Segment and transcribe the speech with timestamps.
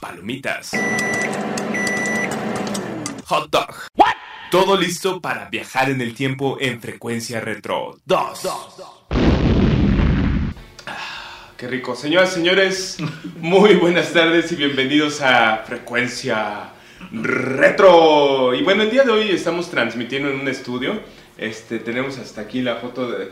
[0.00, 0.72] Palomitas.
[3.26, 3.74] Hot dog.
[4.50, 8.46] Todo listo para viajar en el tiempo en frecuencia retro 2.
[10.86, 11.94] Ah, Qué rico.
[11.94, 12.96] Señoras y señores,
[13.36, 16.70] muy buenas tardes y bienvenidos a Frecuencia
[17.12, 18.54] Retro.
[18.54, 21.02] Y bueno, el día de hoy estamos transmitiendo en un estudio.
[21.36, 23.30] Este, tenemos hasta aquí la foto de...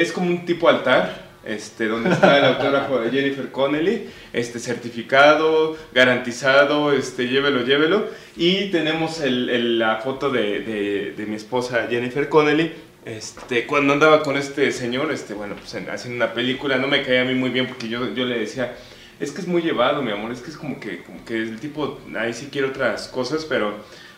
[0.00, 5.76] Es como un tipo altar, este, donde está el autógrafo de Jennifer Connelly, este, certificado,
[5.94, 8.08] garantizado, este, llévelo, llévelo.
[8.36, 12.72] Y tenemos el- el- la foto de, de- de mi esposa Jennifer Connelly,
[13.04, 17.02] este, cuando andaba con este señor, este, bueno, pues en- haciendo una película, no me
[17.02, 18.76] caía a mí muy bien porque yo, yo le decía,
[19.18, 21.58] es que es muy llevado, mi amor, es que es como que, como que el
[21.60, 23.74] tipo, ahí sí quiere otras cosas, pero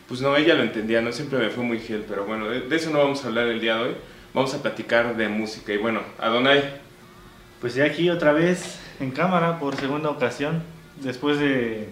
[0.08, 2.76] pues no, ella lo entendía, no siempre me fue muy fiel, pero bueno, de, de
[2.76, 3.94] eso no vamos a hablar el día de hoy,
[4.34, 5.72] vamos a platicar de música.
[5.72, 6.81] Y bueno, Adonai,
[7.62, 10.64] Pues ya aquí otra vez en cámara por segunda ocasión,
[11.00, 11.90] después de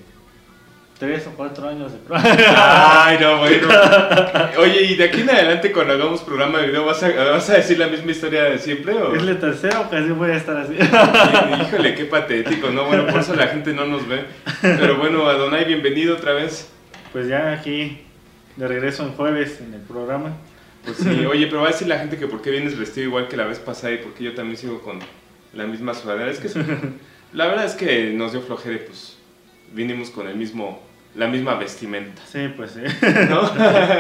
[0.98, 3.68] tres o cuatro años de Ay, no, bueno.
[4.58, 7.54] Oye, y de aquí en adelante cuando hagamos programa de video, ¿vas a, vas a
[7.54, 9.14] decir la misma historia de siempre o...?
[9.14, 10.74] Es la tercera ocasión voy a estar así.
[10.74, 12.86] Híjole, qué patético, ¿no?
[12.86, 14.24] Bueno, por eso la gente no nos ve.
[14.60, 16.68] Pero bueno, Adonai, bienvenido otra vez.
[17.12, 18.00] Pues ya aquí
[18.56, 20.32] de regreso en jueves en el programa.
[20.84, 23.28] Pues sí, oye, pero va a decir la gente que por qué vienes vestido igual
[23.28, 24.98] que la vez pasada y por qué yo también sigo con
[25.52, 26.30] la misma sudadera.
[26.30, 26.48] Es que
[27.32, 29.16] la verdad es que nos dio flojera pues
[29.72, 30.82] vinimos con el mismo,
[31.14, 32.22] la misma vestimenta.
[32.30, 32.80] Sí, pues sí.
[33.28, 33.50] ¿no?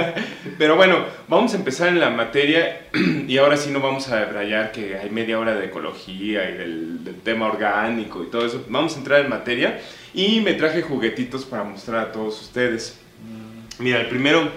[0.58, 2.86] Pero bueno, vamos a empezar en la materia
[3.26, 7.04] y ahora sí no vamos a debrayar que hay media hora de ecología y del,
[7.04, 8.64] del tema orgánico y todo eso.
[8.68, 9.80] Vamos a entrar en materia
[10.14, 12.98] y me traje juguetitos para mostrar a todos ustedes.
[13.78, 14.50] Mira, el primero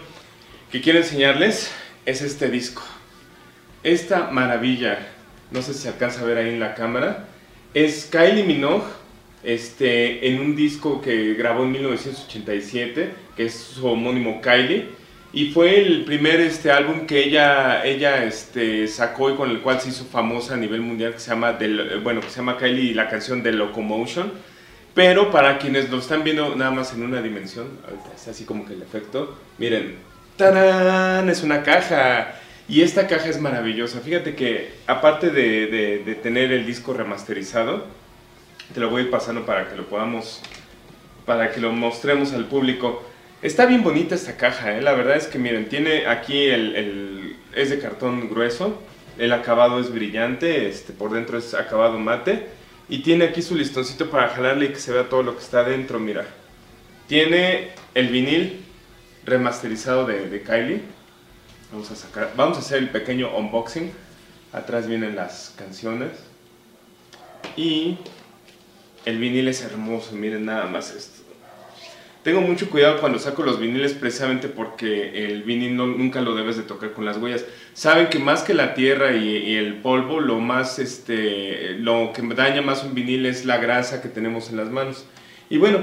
[0.72, 1.72] que quiero enseñarles
[2.06, 2.82] es este disco.
[3.84, 5.13] Esta maravilla,
[5.54, 7.26] no sé si se alcanza a ver ahí en la cámara,
[7.74, 8.84] es Kylie Minogue
[9.44, 14.86] este, en un disco que grabó en 1987, que es su homónimo Kylie,
[15.34, 19.82] y fue el primer este, álbum que ella, ella este, sacó y con el cual
[19.82, 22.92] se hizo famosa a nivel mundial, que se llama, The- bueno, que se llama Kylie
[22.92, 24.32] y la canción de Locomotion.
[24.94, 28.64] Pero para quienes lo están viendo nada más en una dimensión, ahorita es así como
[28.64, 29.96] que el efecto, miren,
[30.38, 31.28] ¡tarán!
[31.30, 32.36] Es una caja.
[32.68, 34.00] Y esta caja es maravillosa.
[34.00, 37.86] Fíjate que aparte de, tener el disco remasterizado,
[38.74, 40.42] te lo voy a ir pasando para que lo podamos,
[41.26, 43.04] para que lo mostremos al público.
[43.42, 44.82] Está bien bonita esta caja, ¿eh?
[44.82, 48.82] la verdad es que miren, tiene aquí el, es de cartón grueso,
[49.18, 52.48] el acabado es brillante, este, por dentro es acabado mate,
[52.88, 55.66] y tiene aquí su listoncito para jalarle y que se vea todo lo que está
[55.66, 56.26] dentro, mira.
[57.08, 58.62] Tiene el vinil
[59.26, 61.03] remasterizado de Kylie.
[61.74, 63.92] Vamos a sacar, vamos a hacer el pequeño unboxing.
[64.52, 66.12] Atrás vienen las canciones.
[67.58, 67.98] Y
[69.06, 71.24] el vinil es hermoso, miren nada más esto.
[72.22, 76.62] Tengo mucho cuidado cuando saco los viniles precisamente porque el vinil nunca lo debes de
[76.62, 77.44] tocar con las huellas.
[77.74, 82.22] Saben que más que la tierra y, y el polvo, lo más, este, lo que
[82.36, 85.06] daña más un vinil es la grasa que tenemos en las manos.
[85.50, 85.80] Y bueno,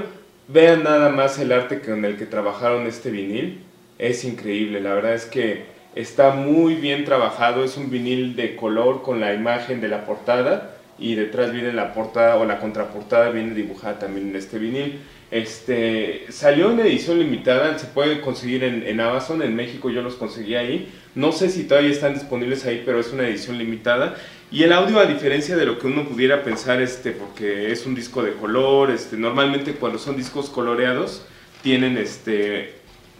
[0.47, 3.59] vean nada más el arte con el que trabajaron este vinil.
[3.99, 7.63] Es increíble, la verdad es que está muy bien trabajado.
[7.63, 11.93] Es un vinil de color con la imagen de la portada y detrás viene la
[11.93, 14.99] portada o la contraportada viene dibujada también en este vinil.
[15.31, 20.15] Este salió en edición limitada, se puede conseguir en, en Amazon, en México yo los
[20.15, 20.91] conseguí ahí.
[21.15, 24.15] No sé si todavía están disponibles ahí, pero es una edición limitada.
[24.51, 27.95] Y el audio, a diferencia de lo que uno pudiera pensar, este, porque es un
[27.95, 31.25] disco de color, este, normalmente cuando son discos coloreados,
[31.61, 32.73] tienen este,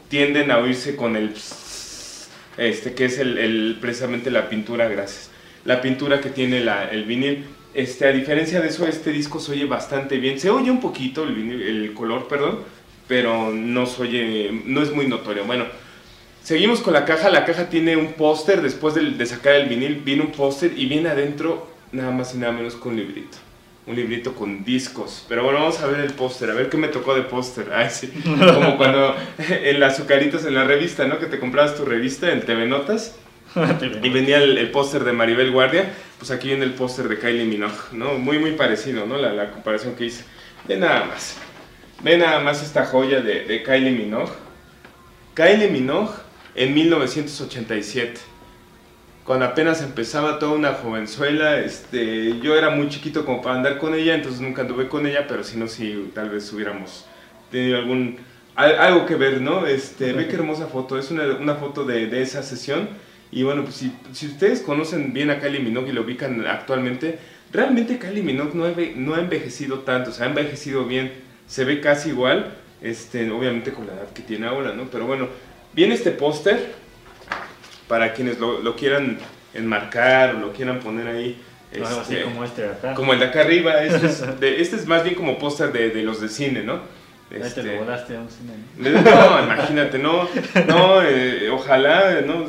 [0.09, 1.33] tienden a oírse con el
[2.61, 5.29] este, que es el, precisamente la pintura, gracias.
[5.65, 7.45] La pintura que tiene el vinil.
[7.73, 10.39] Este, a diferencia de eso, este disco se oye bastante bien.
[10.39, 12.59] Se oye un poquito el, vinil- el color, perdón,
[13.07, 15.45] pero no se oye, no es muy notorio.
[15.45, 15.65] Bueno,
[16.43, 17.29] seguimos con la caja.
[17.29, 18.61] La caja tiene un póster.
[18.61, 22.51] Después de, sacar el vinil, viene un póster y viene adentro nada más y nada
[22.51, 23.37] menos que un librito.
[23.87, 25.25] Un librito con discos.
[25.27, 26.49] Pero bueno, vamos a ver el póster.
[26.51, 27.67] A ver qué me tocó de póster.
[27.73, 28.07] Ay, sí.
[28.23, 29.15] Como cuando
[29.49, 31.19] en las azucaritas en la revista, ¿no?
[31.19, 33.15] Que te comprabas tu revista en TV Notas.
[34.01, 37.43] Y venía el, el póster de Maribel Guardia, pues aquí viene el póster de Kylie
[37.43, 38.13] Minogue, ¿no?
[38.13, 39.17] Muy, muy parecido, ¿no?
[39.17, 40.23] La, la comparación que hice.
[40.69, 41.35] De nada más.
[42.01, 44.31] Ve nada más esta joya de, de Kylie Minogue.
[45.33, 46.13] Kylie Minogue
[46.55, 48.21] en 1987.
[49.25, 53.93] Cuando apenas empezaba toda una jovenzuela, este, yo era muy chiquito como para andar con
[53.93, 57.05] ella, entonces nunca anduve con ella, pero si no, sí, tal vez hubiéramos
[57.51, 58.17] tenido algún,
[58.55, 59.67] algo que ver, ¿no?
[59.67, 62.89] Este, ve qué hermosa foto, es una, una foto de, de, esa sesión.
[63.31, 67.19] Y bueno, pues si, si, ustedes conocen bien a Kylie Minogue y lo ubican actualmente,
[67.51, 71.13] realmente Kylie Minogue no ha, no ha envejecido tanto, o sea, ha envejecido bien,
[71.47, 74.85] se ve casi igual, este, obviamente con la edad que tiene ahora, ¿no?
[74.91, 75.27] Pero bueno,
[75.73, 76.73] viene este póster,
[77.91, 79.17] para quienes lo, lo, quieran
[79.53, 81.37] enmarcar o lo quieran poner ahí.
[81.73, 82.93] Este, así como este de acá.
[82.93, 85.89] Como el de acá arriba, este es, de, este es más bien como póster de,
[85.89, 86.79] de, los de cine, ¿no?
[87.29, 88.53] Este, te lo volaste a un cine.
[88.77, 90.29] No, imagínate, no,
[90.67, 92.45] no, eh, ojalá, no,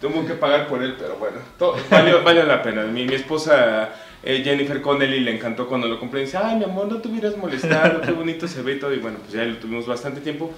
[0.00, 2.84] tengo que pagar por él, pero bueno, todo, vale, vale la pena.
[2.84, 3.90] Mi, mi esposa
[4.22, 6.20] eh, Jennifer Connelly le encantó cuando lo compré.
[6.20, 8.94] Dice, ay, mi amor, no te hubieras molestado, qué bonito se ve y todo.
[8.94, 10.52] Y bueno, pues ya lo tuvimos bastante tiempo.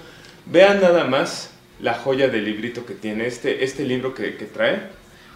[0.45, 3.27] Vean nada más la joya del librito que tiene.
[3.27, 4.81] Este, este libro que, que trae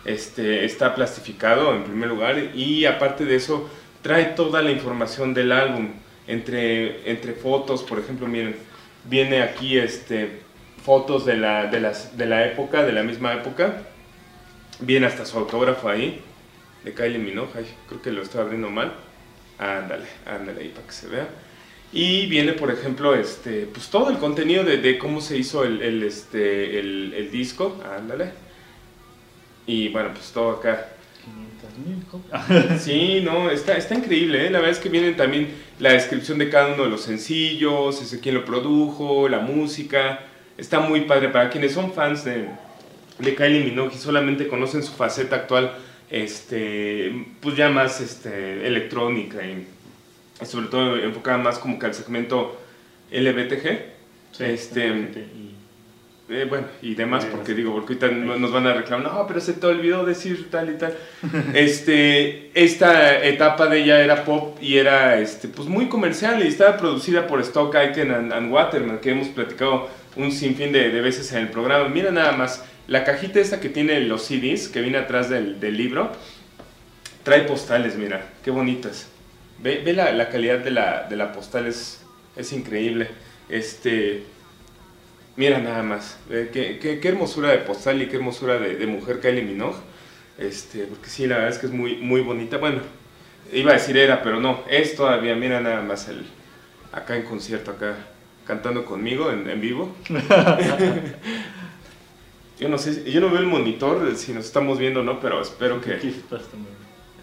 [0.05, 3.69] este, está plastificado en primer lugar y aparte de eso
[4.01, 5.89] trae toda la información del álbum.
[6.27, 8.55] Entre, entre fotos, por ejemplo, miren,
[9.05, 10.39] viene aquí este,
[10.83, 13.81] fotos de la, de, las, de la época, de la misma época.
[14.79, 16.21] Viene hasta su autógrafo ahí
[16.83, 18.93] de Kylie Minogue, ay, creo que lo estoy abriendo mal.
[19.57, 21.27] Ándale, ándale ahí para que se vea.
[21.93, 25.81] Y viene, por ejemplo, este, pues todo el contenido de, de cómo se hizo el,
[25.81, 28.31] el este, el, el, disco, ándale.
[29.67, 30.87] Y bueno, pues todo acá.
[31.23, 34.49] 500 mil Sí, no, está, está increíble, ¿eh?
[34.49, 35.49] la verdad es que viene también
[35.79, 40.21] la descripción de cada uno de los sencillos, ese quién lo produjo, la música,
[40.57, 42.47] está muy padre para quienes son fans de,
[43.19, 45.73] de Kylie Minogue y solamente conocen su faceta actual
[46.11, 49.65] este, pues ya más este, electrónica y
[50.45, 52.59] sobre todo enfocada más como que al segmento
[53.11, 53.91] LBTG.
[54.31, 55.55] Sí, este, y,
[56.29, 59.51] eh, bueno, y demás, porque digo, porque ahorita nos van a reclamar, no, pero se
[59.51, 60.95] te olvidó decir tal y tal.
[61.53, 66.77] este, esta etapa de ella era pop y era este, pues muy comercial y estaba
[66.77, 71.31] producida por Stock Aitken and, and Waterman, que hemos platicado un sinfín de, de veces
[71.33, 71.89] en el programa.
[71.89, 75.75] Mira nada más, la cajita esta que tiene los CDs, que viene atrás del, del
[75.75, 76.13] libro,
[77.23, 79.07] trae postales, mira, qué bonitas.
[79.61, 82.03] Ve, ve la, la calidad de la, de la postal, es,
[82.35, 83.09] es increíble.
[83.49, 84.23] Este,
[85.35, 89.19] mira nada más, qué, qué, qué hermosura de postal y qué hermosura de, de mujer
[89.19, 89.77] Kylie Minogue.
[90.37, 92.57] Este, porque sí, la verdad es que es muy, muy bonita.
[92.57, 92.81] Bueno,
[93.53, 96.25] iba a decir era, pero no, es todavía, mira nada más el,
[96.91, 97.95] acá en concierto, acá
[98.45, 99.95] cantando conmigo en, en vivo.
[102.59, 105.41] yo no sé, yo no veo el monitor si nos estamos viendo o no, pero
[105.41, 105.99] espero que...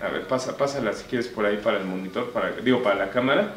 [0.01, 3.11] A ver, pasa, pásala si quieres por ahí para el monitor, para, digo, para la
[3.11, 3.55] cámara.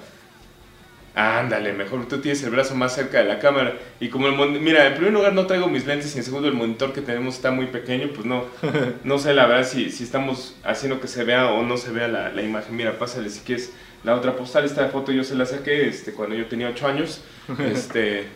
[1.13, 3.77] Ándale, mejor tú tienes el brazo más cerca de la cámara.
[3.99, 6.53] Y como el mira, en primer lugar no traigo mis lentes y en segundo el
[6.53, 8.45] monitor que tenemos está muy pequeño, pues no,
[9.03, 12.07] no sé la verdad si, si estamos haciendo que se vea o no se vea
[12.07, 12.75] la, la imagen.
[12.77, 13.73] Mira, pásale si quieres
[14.03, 14.63] la otra postal.
[14.63, 17.21] Esta foto yo se la saqué este, cuando yo tenía 8 años.
[17.59, 18.27] Este,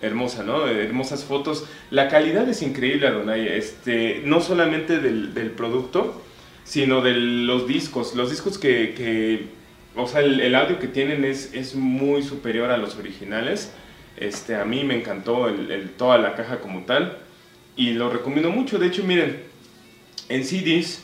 [0.00, 0.66] hermosa, ¿no?
[0.66, 1.66] Hermosas fotos.
[1.90, 3.46] La calidad es increíble, Adonai.
[3.46, 6.20] Este, no solamente del, del producto,
[6.70, 8.14] sino de los discos.
[8.14, 9.46] Los discos que,
[9.96, 13.72] o sea, el, audio que tienen es, es muy superior a los originales.
[14.16, 17.18] Este, a mí me encantó el, toda la caja como tal
[17.74, 18.78] y lo recomiendo mucho.
[18.78, 19.38] De hecho, miren,
[20.28, 21.02] en CDs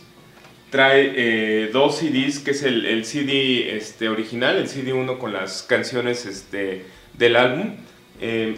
[0.71, 5.33] trae eh, dos CDs, que es el, el CD este, original, el CD 1 con
[5.33, 7.75] las canciones este, del álbum.
[8.21, 8.55] Eh,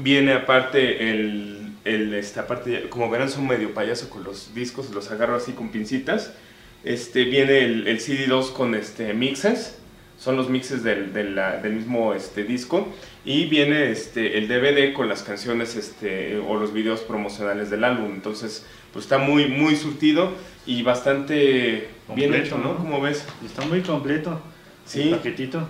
[0.00, 1.53] viene aparte el,
[1.84, 2.24] el
[2.88, 6.32] como verán son medio payaso con los discos, los agarro así con pincitas.
[6.82, 9.78] Este, viene el, el CD2 con este, mixes,
[10.18, 12.88] son los mixes del, del, del mismo este, disco.
[13.24, 18.12] Y viene este, el DVD con las canciones este, o los videos promocionales del álbum.
[18.14, 20.32] Entonces, pues está muy, muy surtido
[20.66, 22.74] y bastante bien Completo, hecho, ¿no?
[22.74, 22.76] ¿no?
[22.76, 23.26] Como ves.
[23.44, 24.40] Está muy completo.
[24.86, 25.02] Sí.
[25.02, 25.66] El paquetito.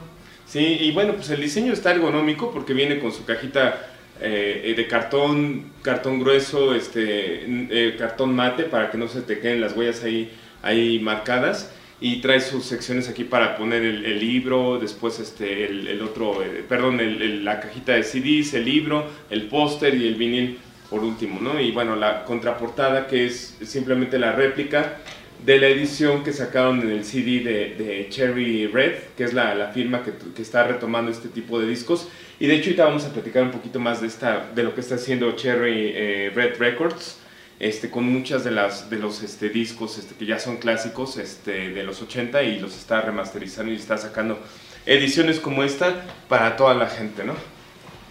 [0.47, 3.94] Sí, y bueno, pues el diseño está ergonómico porque viene con su cajita
[4.25, 9.61] eh, de cartón, cartón grueso, este, eh, cartón mate para que no se te queden
[9.61, 11.73] las huellas ahí, ahí marcadas.
[12.01, 17.01] Y trae sus secciones aquí para poner el, libro, después este, el, otro, eh, perdón,
[17.45, 20.59] la cajita de CDs, el libro, el póster y el vinil
[20.91, 21.59] por último, ¿no?
[21.61, 24.99] Y bueno, la contraportada que es simplemente la réplica
[25.45, 29.55] de la edición que sacaron en el CD de, de Cherry Red, que es la,
[29.55, 32.09] la firma que, que está retomando este tipo de discos.
[32.41, 34.81] Y de hecho ahorita vamos a platicar un poquito más de, esta, de lo que
[34.81, 37.19] está haciendo Cherry eh, Red Records,
[37.61, 41.71] este, con muchas de, las, de los este, discos este, que ya son clásicos este,
[41.71, 44.41] de los 80 y los está remasterizando y está sacando
[44.87, 47.35] ediciones como esta para toda la gente, ¿no?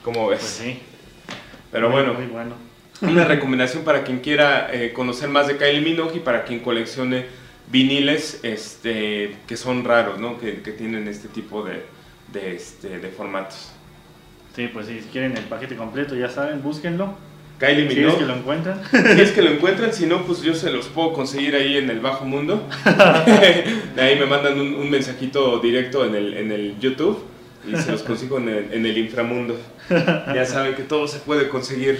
[0.03, 0.39] Como ves.
[0.39, 0.79] Pues sí.
[1.71, 2.55] Pero muy, bueno, Muy bueno.
[3.01, 7.25] una recomendación para quien quiera eh, conocer más de Kylie Minogue y para quien coleccione
[7.67, 10.39] viniles este, que son raros, ¿no?
[10.39, 11.83] Que, que tienen este tipo de,
[12.31, 13.72] de, este, de formatos.
[14.55, 17.15] Sí, pues si quieren el paquete completo, ya saben, búsquenlo.
[17.59, 18.81] Kylie Si es que Minogue, lo encuentran.
[18.91, 21.89] si es que lo encuentran, si no, pues yo se los puedo conseguir ahí en
[21.89, 22.67] el bajo mundo.
[23.95, 27.23] De ahí me mandan un, un mensajito directo en el, en el YouTube
[27.67, 29.57] y se los consigo en el, en el inframundo.
[29.89, 31.99] Ya saben que todo se puede conseguir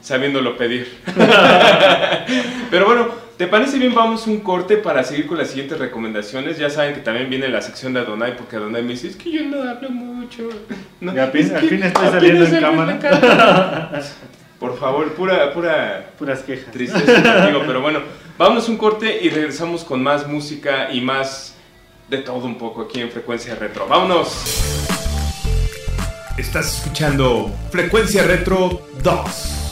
[0.00, 0.86] sabiéndolo pedir.
[2.70, 3.94] Pero bueno, ¿te parece bien?
[3.94, 6.58] Vamos un corte para seguir con las siguientes recomendaciones.
[6.58, 9.30] Ya saben que también viene la sección de Adonai, porque Adonai me dice, es que
[9.30, 10.48] yo no hablo mucho.
[11.00, 12.98] No, Y al fin- es al que fin estoy saliendo en cámara".
[12.98, 14.02] cámara".
[14.58, 16.72] Por favor, pura, pura Puras quejas.
[16.72, 18.00] tristeza contigo, pero bueno,
[18.38, 21.54] vamos un corte y regresamos con más música y más
[22.08, 23.86] de todo un poco aquí en Frecuencia Retro.
[23.86, 24.62] ¡Vámonos!
[26.38, 29.63] Estás escuchando Frecuencia Retro 2.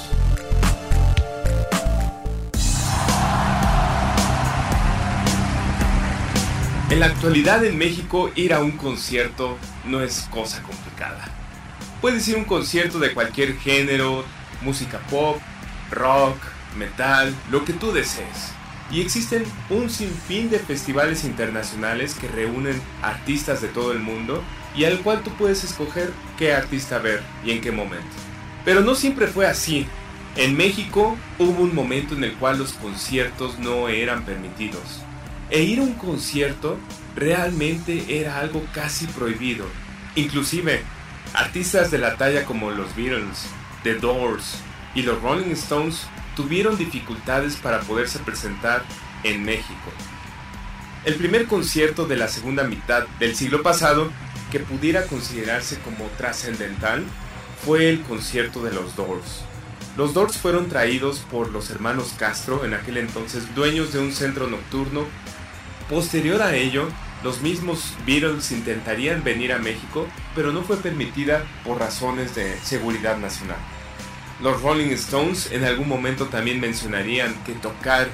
[6.92, 9.56] En la actualidad en México ir a un concierto
[9.87, 11.25] no es cosa complicada.
[12.02, 14.26] Puedes ir a un concierto de cualquier género,
[14.61, 15.38] música pop,
[15.90, 16.37] rock,
[16.76, 18.52] metal, lo que tú desees.
[18.90, 24.42] Y existen un sinfín de festivales internacionales que reúnen artistas de todo el mundo
[24.76, 28.16] y al cual tú puedes escoger qué artista ver y en qué momento.
[28.66, 29.87] Pero no siempre fue así.
[30.37, 35.00] En México hubo un momento en el cual los conciertos no eran permitidos.
[35.52, 36.78] E ir a un concierto
[37.14, 39.66] realmente era algo casi prohibido.
[40.16, 40.82] Inclusive,
[41.35, 43.49] artistas de la talla como los Beatles,
[43.82, 44.56] The Doors
[44.94, 48.82] y los Rolling Stones tuvieron dificultades para poderse presentar
[49.25, 49.92] en México.
[51.04, 54.11] El primer concierto de la segunda mitad del siglo pasado
[54.50, 57.04] que pudiera considerarse como trascendental
[57.62, 59.42] fue el concierto de los Doors.
[59.97, 64.47] Los Doors fueron traídos por los hermanos Castro, en aquel entonces dueños de un centro
[64.47, 65.04] nocturno.
[65.92, 66.88] Posterior a ello,
[67.22, 73.18] los mismos Beatles intentarían venir a México, pero no fue permitida por razones de seguridad
[73.18, 73.58] nacional.
[74.40, 78.08] Los Rolling Stones en algún momento también mencionarían que tocar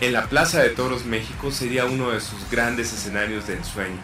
[0.00, 3.98] en la Plaza de Toros México sería uno de sus grandes escenarios de ensueño.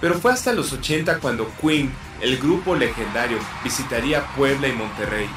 [0.00, 5.28] Pero fue hasta los 80 cuando Queen, el grupo legendario, visitaría Puebla y Monterrey,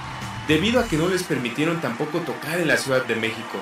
[0.47, 3.59] debido a que no les permitieron tampoco tocar en la Ciudad de México.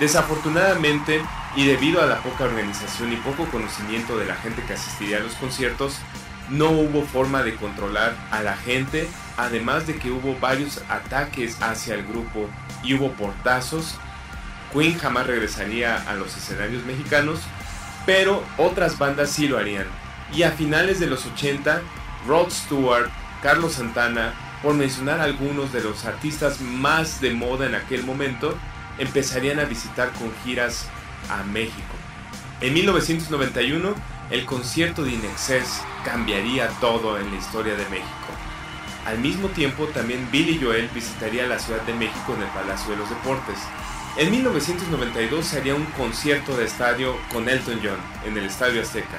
[0.00, 1.20] Desafortunadamente,
[1.56, 5.20] y debido a la poca organización y poco conocimiento de la gente que asistiría a
[5.20, 5.96] los conciertos,
[6.50, 11.94] no hubo forma de controlar a la gente, además de que hubo varios ataques hacia
[11.94, 12.48] el grupo
[12.82, 13.96] y hubo portazos.
[14.72, 17.40] Queen jamás regresaría a los escenarios mexicanos,
[18.06, 19.86] pero otras bandas sí lo harían.
[20.32, 21.82] Y a finales de los 80,
[22.26, 23.10] Rod Stewart,
[23.42, 28.56] Carlos Santana, por mencionar algunos de los artistas más de moda en aquel momento,
[28.98, 30.86] empezarían a visitar con giras
[31.28, 31.94] a México.
[32.60, 33.94] En 1991,
[34.30, 38.08] el concierto de Inexcess cambiaría todo en la historia de México.
[39.06, 42.98] Al mismo tiempo, también Billy Joel visitaría la Ciudad de México en el Palacio de
[42.98, 43.58] los Deportes.
[44.18, 49.18] En 1992 se haría un concierto de estadio con Elton John en el Estadio Azteca.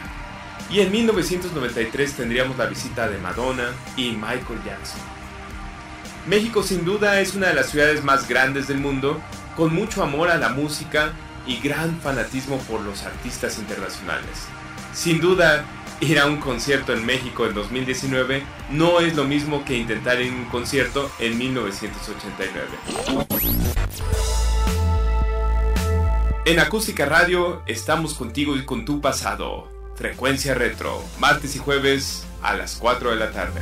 [0.69, 5.01] Y en 1993 tendríamos la visita de Madonna y Michael Jackson.
[6.27, 9.19] México sin duda es una de las ciudades más grandes del mundo,
[9.59, 11.11] con mucho amor a la música
[11.45, 14.47] y gran fanatismo por los artistas internacionales.
[14.93, 15.65] Sin duda,
[15.99, 20.31] ir a un concierto en México en 2019 no es lo mismo que intentar ir
[20.31, 22.67] a un concierto en 1989.
[26.45, 29.67] En Acústica Radio estamos contigo y con tu pasado.
[29.97, 33.59] Frecuencia Retro, martes y jueves a las 4 de la tarde.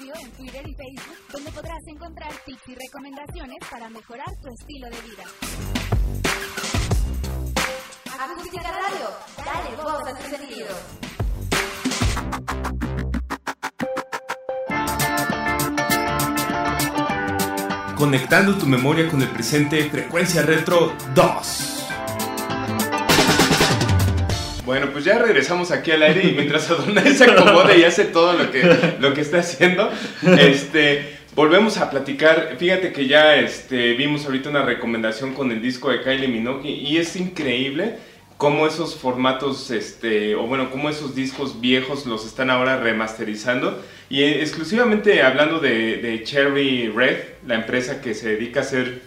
[0.00, 4.96] En Twitter y Facebook, donde podrás encontrar tips y recomendaciones para mejorar tu estilo de
[5.02, 5.24] vida.
[8.16, 9.10] Acústica Radio,
[9.44, 10.76] dale voz a tus sentidos.
[17.96, 21.77] Conectando tu memoria con el presente, Frecuencia Retro 2.
[24.68, 28.34] Bueno, pues ya regresamos aquí al aire y mientras Adonai se acomoda y hace todo
[28.34, 29.90] lo que, lo que está haciendo,
[30.38, 32.54] este, volvemos a platicar.
[32.58, 36.98] Fíjate que ya este, vimos ahorita una recomendación con el disco de Kylie Minogue y
[36.98, 37.96] es increíble
[38.36, 43.82] cómo esos formatos, este, o bueno, cómo esos discos viejos los están ahora remasterizando.
[44.10, 49.00] Y exclusivamente hablando de, de Cherry Red, la empresa que se dedica a hacer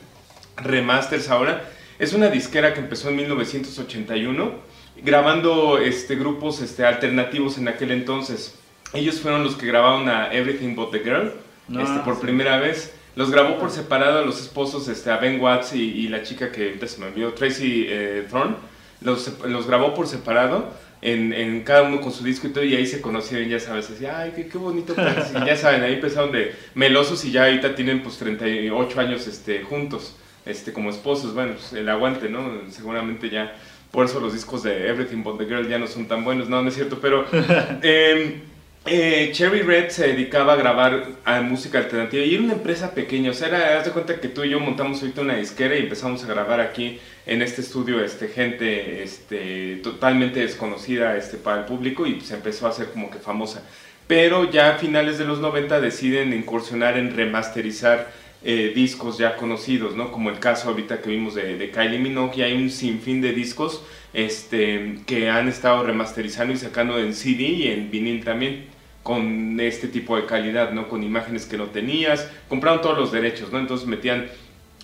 [0.58, 1.70] remasters ahora.
[2.00, 8.56] Es una disquera que empezó en 1981, grabando este, grupos este, alternativos en aquel entonces.
[8.94, 11.34] Ellos fueron los que grabaron a Everything But the Girl
[11.68, 12.22] No, este, por sí.
[12.22, 12.94] primera vez.
[13.16, 16.52] Los grabó por separado a los esposos, este, a Ben Watts y, y la chica
[16.52, 18.56] que ahorita se me olvidó, Tracy eh, Thorne.
[19.02, 22.76] Los, los grabó por separado, en, en cada uno con su disco y todo, y
[22.76, 24.94] ahí se conocieron, ya sabes, así, ay, qué, qué bonito.
[24.94, 29.28] pues", y ya saben, ahí empezaron de melosos y ya ahorita tienen pues 38 años
[29.28, 31.34] este, juntos, este, como esposos.
[31.34, 32.62] Bueno, pues el aguante, ¿no?
[32.70, 33.56] Seguramente ya,
[33.92, 36.62] por eso los discos de Everything But the Girl ya no son tan buenos, no,
[36.62, 37.26] no es cierto, pero...
[37.82, 38.42] em,
[38.84, 43.30] eh, Cherry Red se dedicaba a grabar a música alternativa y era una empresa pequeña,
[43.30, 45.84] o sea, era, haz de cuenta que tú y yo montamos ahorita una disquera y
[45.84, 51.66] empezamos a grabar aquí en este estudio este, gente este, totalmente desconocida este, para el
[51.66, 53.64] público y se empezó a hacer como que famosa.
[54.08, 58.12] Pero ya a finales de los 90 deciden incursionar en remasterizar
[58.44, 60.12] eh, discos ya conocidos, ¿no?
[60.12, 63.34] Como el caso ahorita que vimos de, de Kylie Minogue, y hay un sinfín de
[63.34, 63.84] discos
[64.14, 68.66] este, que han estado remasterizando y sacando en CD y en vinil también
[69.04, 70.88] con este tipo de calidad, ¿no?
[70.88, 73.60] Con imágenes que no tenías, compraron todos los derechos, ¿no?
[73.60, 74.28] Entonces metían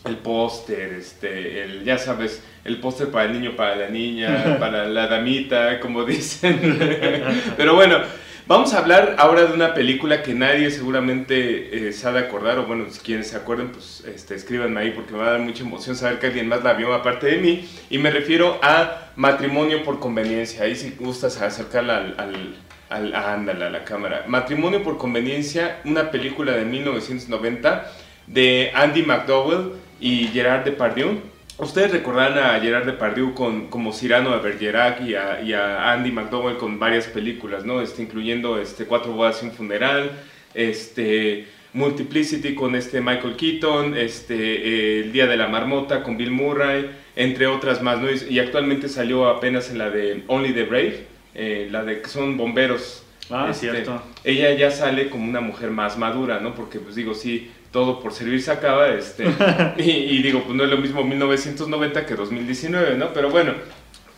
[0.06, 4.86] el póster, este, el, ya sabes, el póster para el niño, para la niña, para
[4.86, 6.80] la damita, como dicen.
[7.58, 8.00] Pero bueno,
[8.48, 12.58] vamos a hablar ahora de una película que nadie seguramente eh, se ha de acordar,
[12.60, 15.42] o bueno, si quienes se acuerden, pues este, escríbanme ahí porque me va a dar
[15.42, 17.68] mucha emoción saber que alguien más la vio aparte de mí.
[17.90, 20.64] Y me refiero a Matrimonio por Conveniencia.
[20.64, 22.56] Ahí si gustas acercarla al, al,
[22.90, 24.24] al- a, ándale, a la cámara.
[24.28, 27.92] Matrimonio por Conveniencia, una película de 1990
[28.28, 31.20] de Andy McDowell y Gerard Depardieu.
[31.60, 36.78] Ustedes recordarán a Gerard Depardieu con, como Cyrano de Bergerac y a, Andy McDowell con
[36.78, 37.82] varias películas, ¿no?
[37.82, 40.12] Este, incluyendo este, Cuatro bodas y un funeral,
[40.54, 46.30] este, Multiplicity con este Michael Keaton, este, eh, El Día de la Marmota con Bill
[46.30, 48.12] Murray, entre otras más, ¿no?
[48.12, 52.08] Y, y actualmente salió apenas en la de Only the Brave, eh, la de que
[52.08, 53.04] son bomberos.
[53.30, 54.02] Ah, Este, cierto.
[54.24, 56.56] Ella ya sale como una mujer más madura, ¿no?
[56.56, 59.36] Porque pues digo, sí, todo por servir se acaba, este,
[59.78, 63.12] y, y digo, pues no es lo mismo 1990 que 2019, ¿no?
[63.14, 63.54] Pero bueno,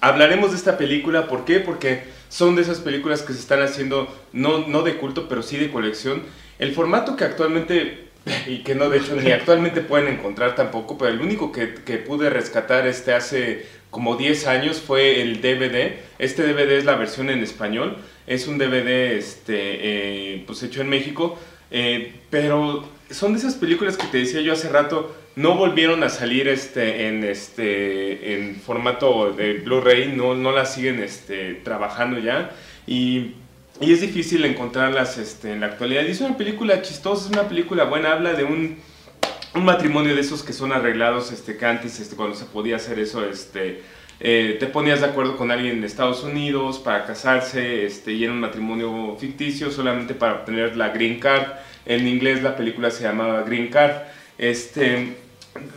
[0.01, 1.59] hablaremos de esta película, ¿por qué?
[1.59, 5.57] Porque son de esas películas que se están haciendo, no, no de culto, pero sí
[5.57, 6.23] de colección.
[6.59, 8.09] El formato que actualmente,
[8.45, 11.97] y que no de hecho ni actualmente pueden encontrar tampoco, pero el único que, que
[11.97, 15.93] pude rescatar este hace como 10 años fue el DVD.
[16.19, 17.97] Este DVD es la versión en español,
[18.29, 21.37] es un DVD este, eh, pues hecho en México,
[21.71, 26.09] eh, pero son de esas películas que te decía yo hace rato, no volvieron a
[26.09, 32.51] salir este, en, este, en formato de Blu-ray, no, no las siguen este, trabajando ya.
[32.85, 33.31] Y,
[33.81, 36.03] y es difícil encontrarlas este, en la actualidad.
[36.03, 38.77] Y es una película chistosa, es una película buena, habla de un,
[39.55, 42.99] un matrimonio de esos que son arreglados, este, que antes este, cuando se podía hacer
[42.99, 43.81] eso, este,
[44.19, 48.33] eh, te ponías de acuerdo con alguien en Estados Unidos para casarse este, y era
[48.33, 51.47] un matrimonio ficticio solamente para obtener la green card.
[51.85, 53.93] En inglés la película se llamaba Green Card.
[54.37, 55.15] Este,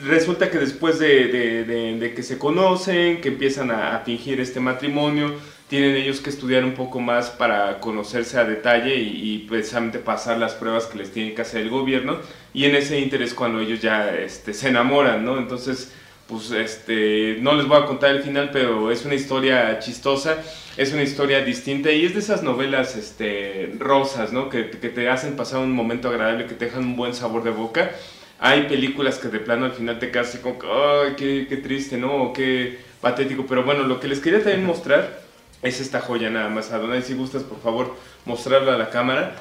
[0.05, 4.41] resulta que después de, de- de- de que se conocen, que empiezan a, a fingir
[4.41, 5.33] este matrimonio,
[5.69, 10.37] tienen ellos que estudiar un poco más para conocerse a detalle y, y precisamente pasar
[10.37, 12.19] las pruebas que les tiene que hacer el gobierno.
[12.53, 15.39] Y en ese interés cuando ellos ya este, se enamoran, ¿no?
[15.39, 15.95] Entonces,
[16.33, 20.39] pues este, no les voy a contar el final, pero es una historia chistosa,
[20.79, 24.49] es una historia distinta y es de esas novelas este, rosas, ¿no?
[24.49, 27.91] Que, te hacen pasar un momento agradable, que te dejan un buen sabor de boca.
[28.39, 31.99] Hay películas que de plano al final te quedas así como ay, qué, qué triste,
[31.99, 32.15] ¿no?
[32.15, 33.45] O qué patético.
[33.47, 35.21] Pero bueno, lo que les quería también mostrar
[35.61, 36.73] es esta joya nada más.
[36.73, 39.37] Adonai, si gustas, por favor, mostrarla a la cámara.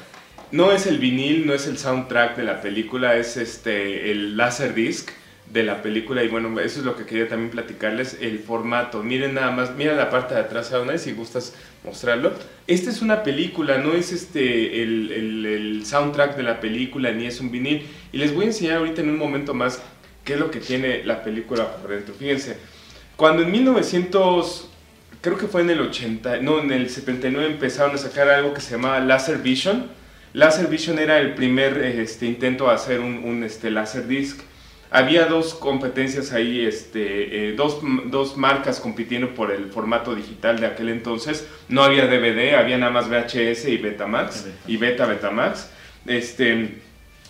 [0.50, 5.21] No es el vinil, no es el soundtrack de la película, es este, el Laserdisc
[5.46, 9.02] de la película y bueno, eso es lo que quería también platicarles, el formato.
[9.02, 12.32] Miren nada más, mira la parte de atrás, Adonai, si gustas mostrarlo.
[12.66, 17.26] Esta es una película, no es este el, el- el soundtrack de la película ni
[17.26, 17.86] es un vinil.
[18.12, 19.82] Y les voy a enseñar ahorita en un momento más
[20.24, 22.14] qué es lo que tiene la película por dentro.
[22.14, 22.56] Fíjense,
[23.16, 24.68] cuando en 1900
[25.20, 28.60] creo que fue en el 80, no, en el 79 empezaron a sacar algo que
[28.60, 29.86] se llamaba Laser Vision.
[30.32, 34.40] Laser Vision era el primer este, intento a hacer un, un este, laser disc.
[34.94, 37.78] Había dos competencias ahí, este, eh, dos,
[38.08, 41.48] dos marcas compitiendo por el formato digital de aquel entonces.
[41.70, 45.70] No había DVD, había nada más VHS y Betamax y Beta Betamax.
[46.06, 46.74] Este,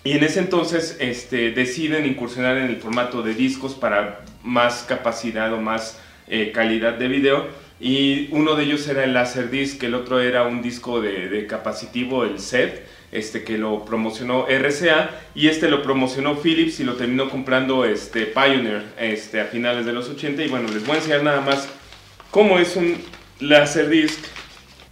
[0.02, 5.52] y en ese entonces este, deciden incursionar en el formato de discos para más capacidad
[5.52, 7.46] o más eh, calidad de video.
[7.78, 12.24] Y uno de ellos era el Laserdisc, el otro era un disco de, de capacitivo,
[12.24, 17.28] el set, este, que lo promocionó RCA y este lo promocionó Philips y lo terminó
[17.28, 21.22] comprando este, Pioneer este, a finales de los 80 y bueno, les voy a enseñar
[21.22, 21.68] nada más
[22.30, 22.96] cómo es un
[23.40, 24.18] Laserdisc.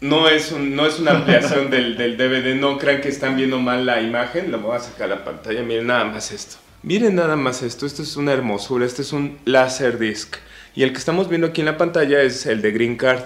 [0.03, 3.59] No es, un, no es una ampliación del, del DVD, no crean que están viendo
[3.59, 6.57] mal la imagen, lo voy a sacar a la pantalla, miren nada más esto.
[6.83, 10.37] Miren nada más esto, esto es una hermosura, este es un Laserdisc.
[10.75, 13.23] Y el que estamos viendo aquí en la pantalla es el de Green Card,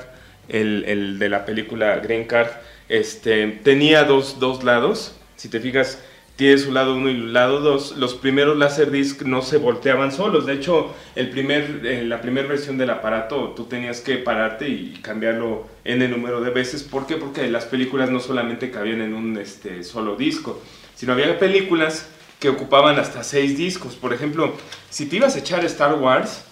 [0.49, 2.51] el, el de la película Green Card.
[2.88, 5.99] Este, tenía dos, dos lados, si te fijas,
[6.37, 7.97] tiene su lado 1 y el lado 2.
[7.97, 10.47] Los primeros Laserdisc no se volteaban solos.
[10.47, 14.99] De hecho, el primer, eh, la primera versión del aparato tú tenías que pararte y
[15.01, 16.83] cambiarlo en el número de veces.
[16.83, 17.16] ¿Por qué?
[17.16, 20.61] Porque las películas no solamente cabían en un este, solo disco,
[20.97, 22.09] sino había películas
[22.40, 23.94] que ocupaban hasta 6 discos.
[23.94, 24.55] Por ejemplo,
[24.90, 26.44] si te ibas a echar Star Wars,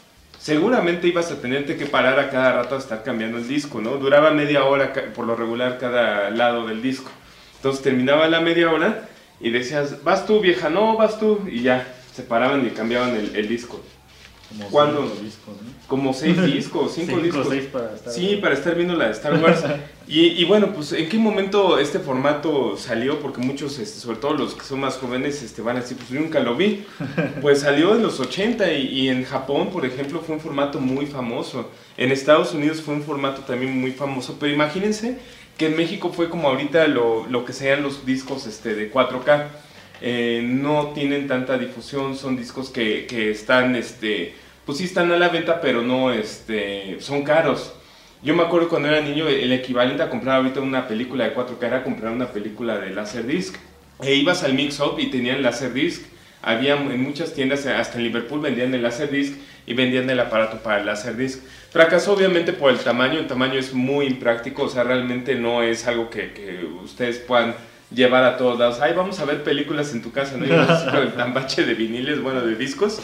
[0.43, 3.97] seguramente ibas a tenerte que parar a cada rato a estar cambiando el disco, ¿no?
[3.97, 7.11] Duraba media hora por lo regular cada lado del disco.
[7.57, 9.09] Entonces terminaba la media hora
[9.41, 13.37] y decías, vas tú vieja, no, vas tú, y ya, se paraban y cambiaban el,
[13.37, 13.81] el disco.
[14.53, 15.03] Como ¿Cuándo?
[15.09, 15.73] cinco discos, ¿no?
[15.89, 17.47] Como seis discos, cinco, Cinco, discos.
[17.49, 19.63] seis para estar- Sí, para estar viendo la de Star Wars.
[20.09, 23.21] y, y bueno, pues ¿en qué momento este formato salió?
[23.21, 26.11] Porque muchos, este, sobre todo los que son más jóvenes, este, van a decir, pues
[26.11, 26.85] nunca lo vi.
[27.41, 31.07] Pues salió en los 80 y, y en Japón, por ejemplo, fue un formato muy
[31.07, 31.71] famoso.
[31.97, 34.37] En Estados Unidos fue un formato también muy famoso.
[34.39, 35.19] Pero imagínense
[35.59, 39.49] que en México fue como ahorita lo, lo que sean los discos este, de 4K.
[40.05, 45.17] Eh, no tienen tanta difusión, son discos que, que están, este, pues sí están a
[45.17, 47.73] la venta, pero no, este, son caros.
[48.23, 51.67] Yo me acuerdo cuando era niño, el equivalente a comprar ahorita una película de 4K
[51.67, 53.57] era comprar una película de Laserdisc.
[54.01, 56.05] E ibas al Mix Up y tenían Laserdisc.
[56.41, 59.35] Había en muchas tiendas, hasta en Liverpool vendían el Laserdisc
[59.67, 61.41] y vendían el aparato para el Laserdisc.
[61.71, 65.87] Fracasó obviamente por el tamaño, el tamaño es muy impráctico, o sea, realmente no es
[65.87, 67.55] algo que, que ustedes puedan
[67.95, 68.81] llevar a todos lados.
[68.81, 70.47] Ay, vamos a ver películas en tu casa, ¿no?
[70.47, 73.01] Y con el tambache de viniles, bueno, de discos,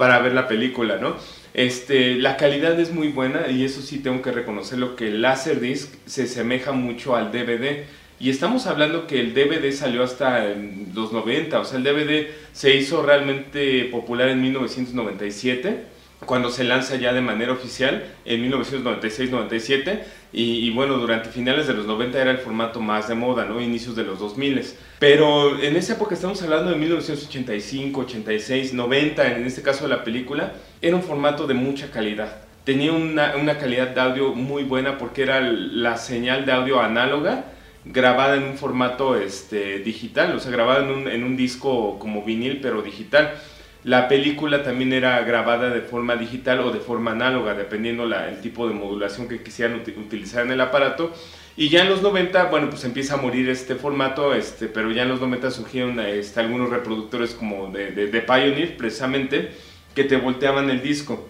[0.00, 1.16] para ver la película, ¿no?
[1.52, 5.92] Este, la calidad es muy buena y eso sí tengo que reconocerlo que el Laserdisc
[6.06, 7.84] se asemeja mucho al DVD.
[8.18, 10.54] Y estamos hablando que el DVD salió hasta
[10.94, 15.84] los 90, o sea, el DVD se hizo realmente popular en 1997,
[16.26, 20.00] cuando se lanza ya de manera oficial, en 1996-97,
[20.32, 23.60] y, y bueno, durante finales de los 90 era el formato más de moda, ¿no?
[23.60, 24.62] Inicios de los 2000.
[24.98, 30.04] Pero en esa época estamos hablando de 1985, 86, 90, en este caso de la
[30.04, 30.52] película,
[30.82, 32.42] era un formato de mucha calidad.
[32.64, 37.46] Tenía una, una calidad de audio muy buena porque era la señal de audio análoga
[37.84, 42.22] grabada en un formato este, digital, o sea, grabada en un, en un disco como
[42.22, 43.34] vinil, pero digital.
[43.84, 48.40] La película también era grabada de forma digital o de forma análoga, dependiendo la, el
[48.42, 51.12] tipo de modulación que quisieran uti- utilizar en el aparato.
[51.56, 55.02] Y ya en los 90, bueno, pues empieza a morir este formato, este, pero ya
[55.02, 59.50] en los 90 surgieron este, algunos reproductores como de, de, de Pioneer, precisamente,
[59.94, 61.26] que te volteaban el disco.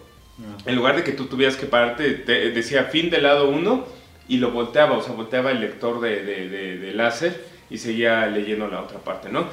[0.67, 3.87] En lugar de que tú tuvieras que pararte, te decía fin del lado 1
[4.29, 8.81] y lo volteaba, o sea, volteaba el lector de- de láser y seguía leyendo la
[8.81, 9.47] otra parte, ¿no?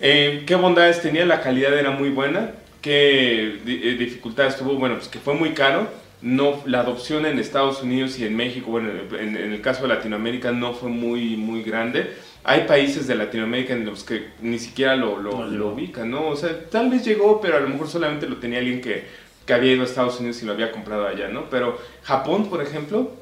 [0.00, 1.24] Eh, ¿Qué bondades tenía?
[1.26, 2.52] La calidad era muy buena.
[2.80, 4.74] ¿Qué eh, dificultades tuvo?
[4.74, 5.88] Bueno, pues que fue muy caro.
[6.20, 9.88] No, la adopción en Estados Unidos y en México, bueno, en, en el caso de
[9.88, 12.12] Latinoamérica no fue muy, muy grande.
[12.44, 16.28] Hay países de Latinoamérica en los que ni siquiera lo, lo, No lo ubican, ¿no?
[16.28, 19.04] O sea, tal vez llegó, pero a lo mejor solamente lo tenía alguien que,
[19.46, 21.50] que había ido a Estados Unidos y lo había comprado allá, ¿no?
[21.50, 23.12] Pero Japón, por ejemplo,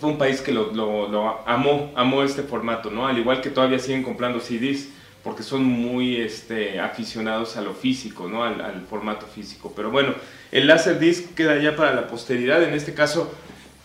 [0.00, 3.06] fue un país que lo, lo- lo amó, amó este formato, ¿no?
[3.08, 4.88] Al igual que todavía siguen comprando CDs,
[5.22, 8.44] porque son muy este, aficionados a lo físico, ¿no?
[8.44, 9.72] Al, formato físico.
[9.76, 10.14] Pero bueno,
[10.50, 12.62] el Laserdisc queda ya para la posteridad.
[12.62, 13.32] En este caso,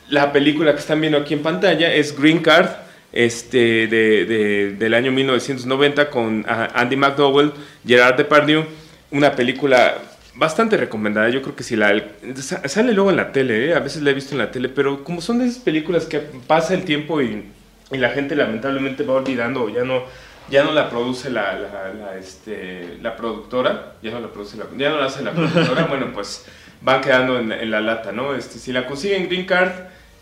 [0.09, 2.69] la película que están viendo aquí en pantalla es Green Card,
[3.13, 7.51] este, de, de- del año 1990, con ah, Andy McDowell,
[7.85, 8.65] Gerard Depardieu.
[9.11, 9.97] Una película
[10.35, 11.29] bastante recomendada.
[11.29, 12.03] Yo creo que si la
[12.35, 13.73] sa- sale luego en la tele, ¿eh?
[13.75, 16.73] a veces la he visto en la tele, pero como son esas películas que pasa
[16.73, 17.43] el tiempo y,
[17.91, 20.03] y la gente lamentablemente va olvidando o ya no
[20.49, 24.65] ya no la produce la, la, la, este, la productora, ya no la produce la,
[24.77, 26.45] ya no la hace la productora, bueno, pues
[26.81, 28.35] van quedando en, en la lata, ¿no?
[28.35, 29.71] Este, si la consiguen Green Card,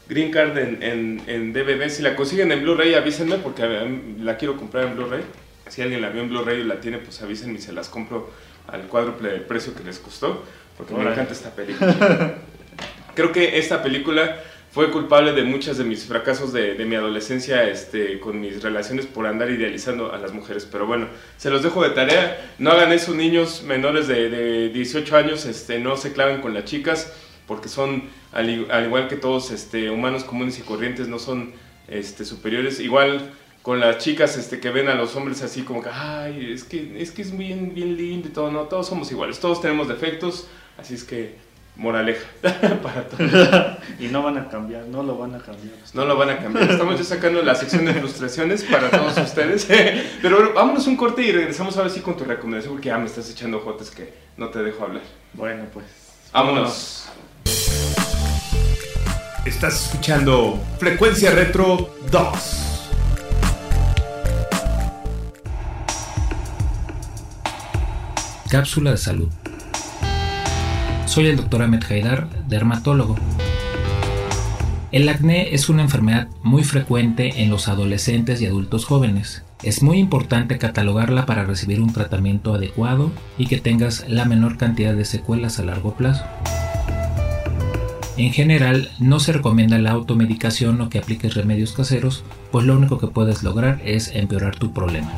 [0.08, 3.68] Green Card en, en, en DVD, si la consiguen en Blu-ray, avísenme porque
[4.20, 5.22] la quiero comprar en Blu-ray.
[5.68, 8.30] Si alguien la vio en Blu-ray y la tiene, pues avísenme y se las compro
[8.68, 10.44] al cuádruple del precio que les costó,
[10.78, 12.36] porque me encanta esta película.
[13.16, 14.38] Creo que esta película
[14.76, 19.06] fue culpable de muchos de mis fracasos de, de mi adolescencia este, con mis relaciones
[19.06, 20.68] por andar idealizando a las mujeres.
[20.70, 21.08] Pero bueno,
[21.38, 22.54] se los dejo de tarea.
[22.60, 26.66] No hagan eso, niños menores de, de 18 años, este, no se claven con las
[26.66, 27.14] chicas,
[27.48, 31.54] porque son, al, igual que todos, este, humanos comunes y corrientes, no son
[31.88, 32.82] este, superiores.
[32.82, 36.66] Igual con las chicas este, que ven a los hombres así como que, ay, es
[36.66, 39.88] que es, que es bien, bien lindo y todo, no, todos somos iguales, todos tenemos
[39.88, 41.45] defectos, así es que
[41.76, 42.26] moraleja
[42.84, 43.78] para todos.
[44.00, 45.76] y no van a cambiar, no lo van a cambiar.
[45.94, 46.72] No lo van a cambiar.
[46.72, 49.66] Estamos ya sacando la sección de frustraciones para todos ustedes.
[50.22, 53.06] Pero bueno, vámonos un corte y regresamos ahora sí con tu recomendación porque ya me
[53.06, 55.04] estás echando jotes que no te dejo hablar.
[55.34, 55.86] Bueno, pues.
[56.32, 57.10] Vámonos.
[59.46, 62.76] Estás escuchando Frecuencia Retro 2.
[68.50, 69.30] Cápsula de salud.
[71.15, 71.62] Soy el Dr.
[71.62, 73.15] Ahmed Haidar, dermatólogo.
[74.91, 79.45] El acné es una enfermedad muy frecuente en los adolescentes y adultos jóvenes.
[79.63, 84.93] Es muy importante catalogarla para recibir un tratamiento adecuado y que tengas la menor cantidad
[84.93, 86.25] de secuelas a largo plazo.
[88.17, 92.97] En general, no se recomienda la automedicación o que apliques remedios caseros, pues lo único
[92.97, 95.13] que puedes lograr es empeorar tu problema.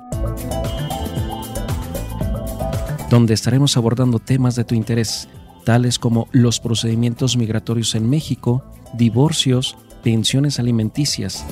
[3.11, 5.29] donde estaremos abordando temas de tu interés,
[5.65, 11.45] tales como los procedimientos migratorios en México, divorcios, pensiones alimenticias.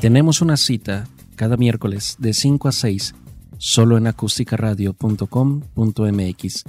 [0.00, 3.14] Tenemos una cita cada miércoles de 5 a 6
[3.58, 6.64] solo en acústicaradio.com.mx.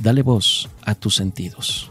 [0.00, 1.90] Dale voz a tus sentidos.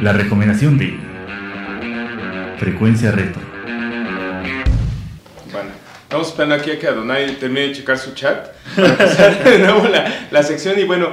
[0.00, 0.96] La recomendación de
[2.56, 3.42] Frecuencia Retro.
[5.50, 5.70] Bueno,
[6.02, 9.88] estamos esperando aquí a que Adonai termine de checar su chat para empezar de nuevo
[9.88, 10.78] la, la sección.
[10.78, 11.08] Y bueno,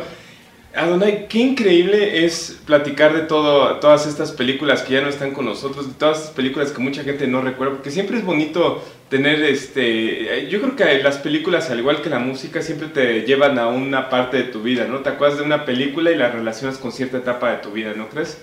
[0.76, 5.45] Adonai, qué increíble es platicar de todo, todas estas películas que ya no están con
[5.45, 9.41] nosotros, de todas estas películas que mucha gente no recuerda, porque siempre es bonito tener
[9.41, 10.48] este.
[10.48, 14.10] Yo creo que las películas, al igual que la música, siempre te llevan a una
[14.10, 15.00] parte de tu vida, ¿no?
[15.00, 18.10] Te acuerdas de una película y la relacionas con cierta etapa de tu vida, ¿no
[18.10, 18.38] crees?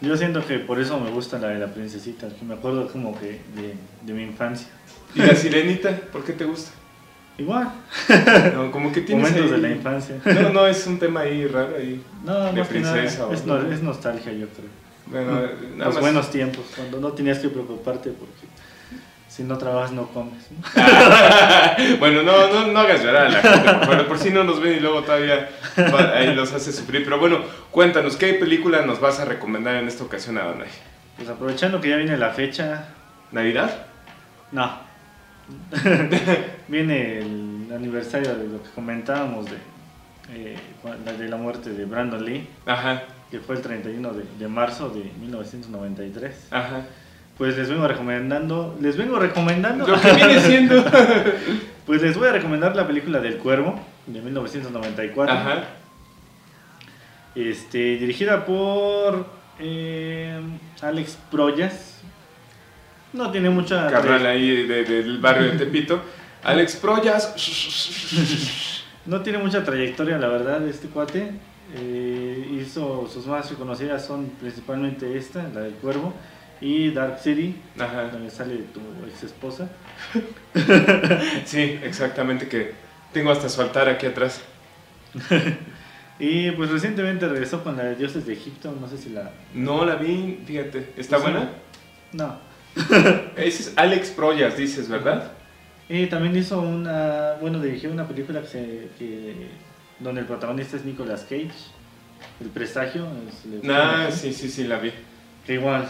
[0.00, 3.18] Yo siento que por eso me gusta la de la princesita, que me acuerdo como
[3.18, 4.68] que de, de mi infancia.
[5.14, 5.90] ¿Y la sirenita?
[6.12, 6.70] ¿Por qué te gusta?
[7.36, 7.68] Igual.
[8.54, 10.16] No, como que tienes Momentos ahí- de la infancia.
[10.24, 12.02] No, no, es un tema ahí raro ahí.
[12.24, 14.68] No, de nada, princesa o- es, no- es nostalgia, yo creo.
[15.06, 18.46] Bueno, nada Los más- buenos tiempos, cuando no tenías que preocuparte porque
[19.38, 20.48] si no trabajas no comes.
[20.50, 21.96] ¿no?
[22.00, 24.06] bueno, no, no, no hagas llorar a la gente, por favor.
[24.08, 25.48] Por si no nos ven y luego todavía
[25.78, 27.04] va- ahí los hace sufrir.
[27.04, 27.38] Pero bueno,
[27.70, 30.66] cuéntanos, ¿qué película nos vas a recomendar en esta ocasión, Adonai?
[31.16, 32.88] Pues aprovechando que ya viene la fecha,
[33.30, 33.86] ¿Navidad?
[34.50, 34.86] no.
[36.68, 39.56] viene el aniversario de lo que comentábamos de,
[40.30, 40.56] eh,
[41.06, 42.46] la de la muerte de Brandon Lee.
[42.66, 43.02] Ajá.
[43.30, 46.48] que fue el 31 de, de marzo de 1993.
[46.50, 46.82] Ajá.
[47.38, 50.84] Pues les vengo recomendando, les vengo recomendando, Lo que viene siendo.
[51.86, 55.34] pues les voy a recomendar la película del Cuervo de 1994.
[55.34, 55.64] Ajá.
[57.36, 59.26] Este, dirigida por
[59.60, 60.40] eh,
[60.82, 62.00] Alex Proyas.
[63.12, 63.88] No tiene mucha.
[63.88, 66.02] Carnal ahí de- del barrio de Tepito.
[66.42, 67.34] Alex Proyas.
[69.06, 71.30] No tiene mucha trayectoria, la verdad, este cuate.
[71.76, 76.14] Eh, hizo sus más reconocidas son principalmente esta, la del Cuervo,
[76.60, 78.04] y Dark City, Ajá.
[78.04, 79.68] donde sale tu ex esposa.
[81.44, 82.72] Sí, exactamente que
[83.12, 84.40] tengo hasta su altar aquí atrás.
[86.20, 89.30] Y pues recientemente regresó con la de Dioses de Egipto, no sé si la.
[89.54, 90.92] No la vi, fíjate.
[90.96, 91.48] ¿Está buena?
[92.12, 92.36] No.
[93.36, 95.30] Ese es Alex Proyas, dices, ¿verdad?
[95.88, 97.34] Y también hizo una.
[97.40, 99.46] Bueno, dirigió una película que se, que,
[100.00, 101.52] donde el protagonista es Nicolas Cage,
[102.40, 103.06] El Presagio.
[103.28, 104.90] es- Ah, sí, sí, sí, la vi.
[105.46, 105.88] Que igual.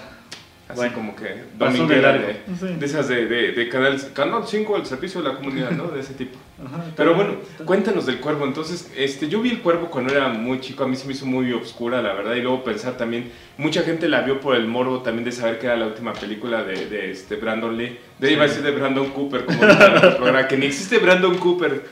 [0.69, 2.67] Así Bueno, como que dominguera de, Sí.
[2.79, 5.89] de esas de, de, de canal, canal 5, el servicio de la comunidad, ¿no?
[5.89, 6.39] De ese tipo.
[6.65, 8.45] Ajá, Pero bueno, cuéntanos del cuervo.
[8.45, 11.25] Entonces, este, yo vi el cuervo cuando era muy chico, a mí se me hizo
[11.25, 12.35] muy oscura, la verdad.
[12.35, 15.67] Y luego pensar también, mucha gente la vio por el morbo también de saber que
[15.69, 17.99] era la última película de, de este Brandon Lee.
[18.19, 21.83] De iba a decir de Brandon Cooper, como programa, que ni existe Brandon Cooper.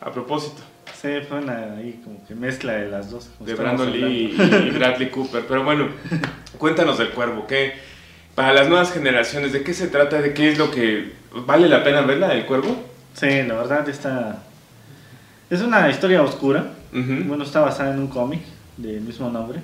[0.00, 0.62] A propósito,
[0.94, 3.30] Sí, fue una ahí como que mezcla de las dos.
[3.40, 5.44] de Brandon Lee y Bradley Cooper.
[5.48, 5.88] Pero bueno,
[6.58, 7.46] cuéntanos del cuervo.
[7.46, 7.72] ¿qué,
[8.34, 10.20] para las nuevas generaciones, ¿de qué se trata?
[10.20, 11.12] ¿De qué es lo que
[11.46, 12.76] vale la pena verla del cuervo?
[13.14, 14.42] Sí, la verdad está...
[15.50, 16.72] Es una historia oscura.
[16.92, 17.24] Ujú.
[17.26, 18.40] Bueno, está basada en un cómic
[18.76, 19.60] del mismo nombre.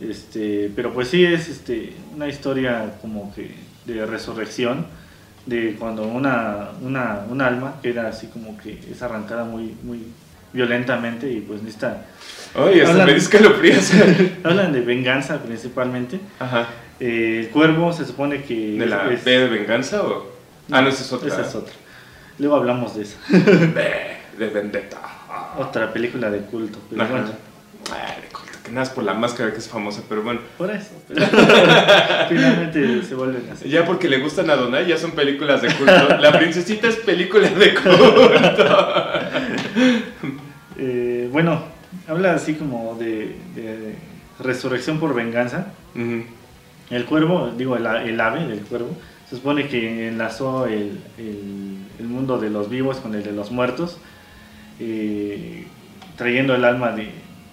[0.00, 3.54] Este, pero pues sí es este, una historia como que
[3.86, 4.86] de resurrección,
[5.46, 10.00] de cuando una, una, un alma queda así como que es arrancada muy, muy
[10.52, 12.04] violentamente y pues necesita...
[12.56, 14.32] Oye, hasta Hablan- me que.
[14.44, 16.20] Hablan de venganza principalmente.
[16.38, 16.66] Ajá.
[17.04, 18.78] Eh, el cuervo se supone que...
[18.78, 20.30] ¿De la es- B de venganza o...?
[20.70, 21.28] Ah, no, esa es otra.
[21.28, 21.74] Esa es otra.
[22.38, 23.18] Luego hablamos de esa.
[23.28, 23.82] B
[24.38, 25.00] de vendetta.
[25.58, 26.78] otra película de culto.
[26.90, 27.26] Pero bueno,
[27.90, 30.40] Ay, de culto, que nada es por la máscara que es famosa, pero bueno.
[30.56, 30.90] por eso.
[31.08, 31.26] pero
[32.28, 33.68] finalmente se vuelven así.
[33.68, 36.16] Ya porque le gustan a Donai, ya son películas de culto.
[36.20, 38.30] La princesita es película de culto.
[40.78, 41.62] Eh, bueno,
[42.08, 43.94] habla así como de, de
[44.38, 45.72] resurrección por venganza.
[45.94, 46.24] Ujú.
[46.92, 48.96] El cuervo, digo, el, el ave del cuervo,
[49.28, 53.50] se supone que enlazó el, el- el mundo de los vivos con el de los
[53.50, 53.98] muertos,
[54.80, 55.64] eh,
[56.16, 57.10] trayendo el alma de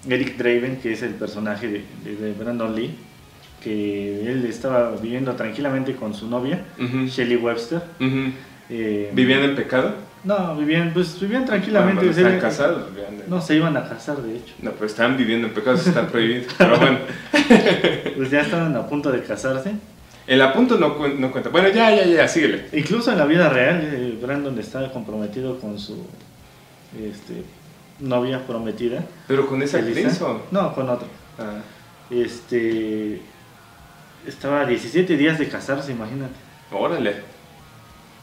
[0.08, 2.96] Eric Draven, que es el personaje de, de- de Brandon Lee,
[3.64, 6.66] que él estaba viviendo tranquilamente con su novia.
[7.08, 7.82] Shelley Webster.
[8.70, 9.96] Eh, ¿Vivían en pecado?
[10.24, 12.06] No, vivían, pues vivían tranquilamente.
[12.06, 12.84] bueno, ¿Están casados?
[12.98, 14.54] En- No, se iban a casar, de hecho.
[14.62, 16.44] No, pero estaban viviendo en pecado, eso está prohibido.
[16.58, 17.00] Pero bueno,
[18.18, 19.72] Pues ya estaban a punto de casarse.
[20.28, 21.50] el apunto no, cuen- no cuenta.
[21.50, 22.68] Bueno, ya, ya, ya, síguele.
[22.74, 26.06] Incluso en la vida real, eh, Brandon estaba comprometido con su
[27.02, 27.44] este,
[28.00, 29.04] novia prometida.
[29.28, 30.42] ¿Pero con esa actriz o...?
[30.52, 31.08] No, con otra.
[31.38, 31.60] Ah,
[32.10, 33.22] Este,
[34.28, 36.34] estaba a 17 días de casarse, imagínate,
[36.72, 37.16] órale.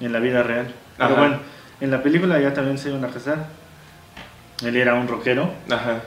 [0.01, 0.67] en la vida real.
[0.99, 1.39] Pero bueno,
[1.81, 3.47] en la película ya también se iban a casar.
[4.65, 6.01] Él era un rockero, Ajá.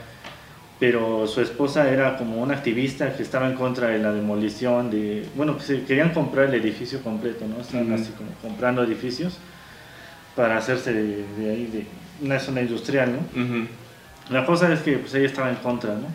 [0.79, 5.27] pero su esposa era como una activista que estaba en contra de la demolición de...
[5.35, 7.61] Bueno, que se querían comprar el edificio completo, ¿no?
[7.61, 9.37] Estaban así como comprando edificios
[10.35, 11.85] para hacerse de, de ahí, de
[12.25, 13.67] una zona industrial, ¿no?
[14.29, 16.07] La cosa es que pues ella estaba en contra, ¿no?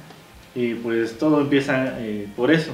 [0.55, 2.73] Y pues todo empieza eh, por eso,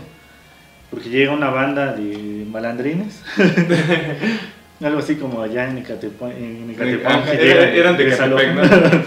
[0.90, 3.22] porque llega una banda de malandrines,
[4.82, 9.02] algo así como allá en Ecatepec, en Ecatepec, que era- eran de Ecatepec, ¿no?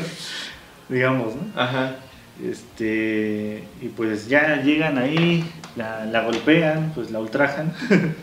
[0.90, 1.60] digamos, ¿no?
[1.62, 1.96] Ajá.
[2.44, 5.44] Este, y pues ya llegan ahí,
[5.76, 7.74] la, la golpean, pues la ultrajan.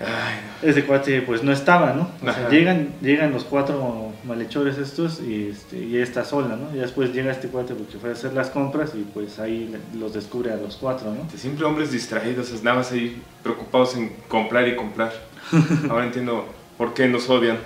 [0.00, 2.10] Ay, Ese cuate pues no estaba, ¿no?
[2.26, 6.74] O sea, llegan, llegan los cuatro malhechores estos y, este, y ella está sola, ¿no?
[6.74, 10.14] Y después llega este cuate porque fue a hacer las compras y pues ahí los
[10.14, 11.24] descubre a los cuatro, ¿no?
[11.24, 11.30] no.
[11.38, 15.12] Siempre hombres distraídos, nada más ahí preocupados en comprar y comprar.
[15.90, 16.46] Ahora entiendo
[16.80, 17.58] por qué nos odian.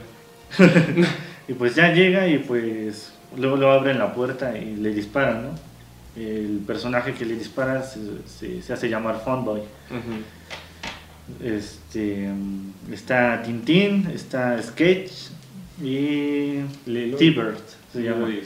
[1.47, 5.51] Y pues ya llega y pues luego lo abren la puerta y le disparan, ¿no?
[6.17, 9.61] El personaje que le dispara se, se- se hace llamar Funboy.
[11.43, 12.31] Este,
[12.91, 15.11] está Tintín, está Sketch
[15.83, 16.61] y.
[16.87, 17.59] T-Bird
[17.93, 18.29] se llama.
[18.31, 18.43] Y,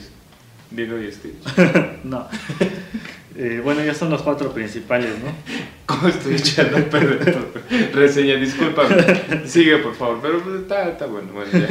[0.75, 1.35] Lilo y Stitch.
[2.03, 2.27] No.
[3.41, 5.31] Eh, bueno, ya son los cuatro principales, ¿no?
[5.85, 6.97] ¿Cómo estoy echando tu
[7.93, 8.35] reseña?
[8.35, 8.95] Discúlpame.
[9.45, 10.19] Sigue, por favor.
[10.21, 11.31] Pero está, está bueno.
[11.33, 11.67] bueno ya.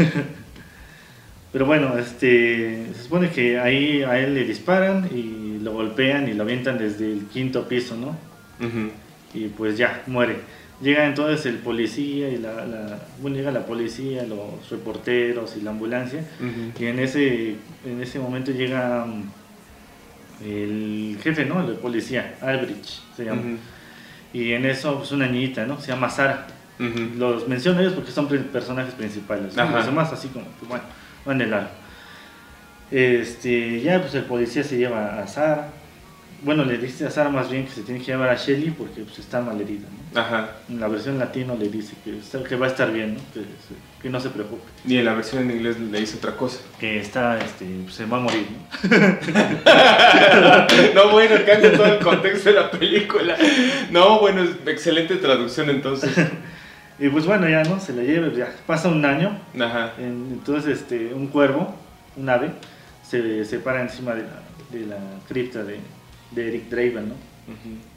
[1.53, 6.33] Pero bueno, este, se supone que ahí a él le disparan y lo golpean y
[6.35, 8.17] lo avientan desde el quinto piso, ¿no?
[9.35, 10.37] Y pues ya, muere.
[10.81, 15.71] Llega entonces el policía y la, la- bueno, llega la policía, los reporteros y la
[15.71, 16.25] ambulancia.
[16.79, 19.23] Y en ese, en ese momento llega mm,
[20.45, 21.67] el jefe, ¿no?
[21.67, 23.43] El policía, Albridge se llama.
[24.33, 25.81] Y en eso, pues una niñita, ¿no?
[25.81, 26.47] Se llama Sara.
[27.17, 29.57] Los menciono ellos porque son personajes principales.
[29.57, 29.71] ¿no?
[29.71, 30.85] Los demás así como, pues, bueno,
[31.25, 31.71] van de largo.
[32.91, 35.71] Este, ya pues el policía se lleva a Sara.
[36.43, 39.03] Bueno, le dice a Sara más bien que se tiene que llevar a Shelly porque
[39.03, 40.21] pues, está malherida, ¿no?
[40.21, 40.51] Ajá.
[40.69, 43.21] En la versión latino le dice que, está- que va a estar bien, ¿no?
[44.01, 44.63] Que, no se preocupe.
[44.87, 46.61] Y en la versión en inglés le dice otra cosa.
[46.79, 48.89] Que está, este, pues, se va a morir, ¿no?
[50.95, 53.37] no, bueno, cambia todo el contexto de la película.
[53.91, 56.11] No, bueno, excelente traducción entonces.
[57.01, 57.79] Y pues bueno, ya, ¿no?
[57.79, 59.39] Se la lleva, ya pasa un año.
[59.61, 59.93] Ajá.
[59.99, 61.73] en- entonces, este, un cuervo,
[62.17, 62.51] un ave,
[63.09, 64.97] se, se para encima de la, de la
[65.29, 65.79] cripta de,
[66.33, 67.15] de Eric Draven, ¿no?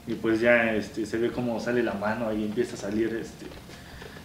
[0.06, 3.46] Y pues ya este, se ve cómo sale la mano, ahí empieza a salir este,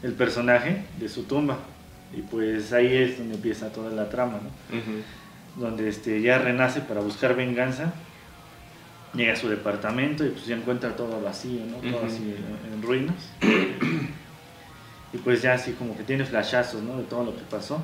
[0.04, 1.58] el personaje de su tumba.
[2.18, 4.78] Y pues ahí es donde empieza toda la trama, ¿no?
[5.62, 7.94] Donde este, ya renace para buscar venganza.
[9.14, 11.78] Llega a su departamento y pues ya encuentra todo vacío, ¿no?
[11.92, 12.36] Todo así
[12.68, 13.16] en, en ruinas.
[15.14, 16.98] y pues ya así como que tiene flashazos, ¿no?
[16.98, 17.82] De todo lo que pasó.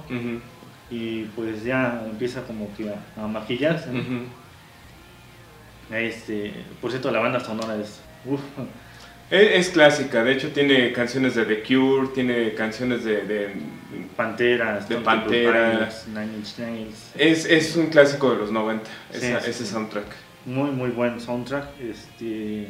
[0.91, 3.99] Y pues ya empieza como que a, a maquillarse, ¿no?
[5.91, 7.99] Este, por cierto, la banda sonora es...
[8.25, 8.39] uf,
[9.29, 13.23] Es, es clásica, de hecho tiene canciones de The Cure, tiene canciones de...
[13.23, 13.83] de-
[14.15, 16.07] Panteras, De Panteras.
[16.07, 17.11] Nine Inch Nails.
[17.15, 19.71] es, es un clásico de los 90, Sí, esa- sí, ese sí.
[19.71, 20.05] soundtrack.
[20.45, 21.79] Muy, muy buen soundtrack.
[21.79, 22.67] Este,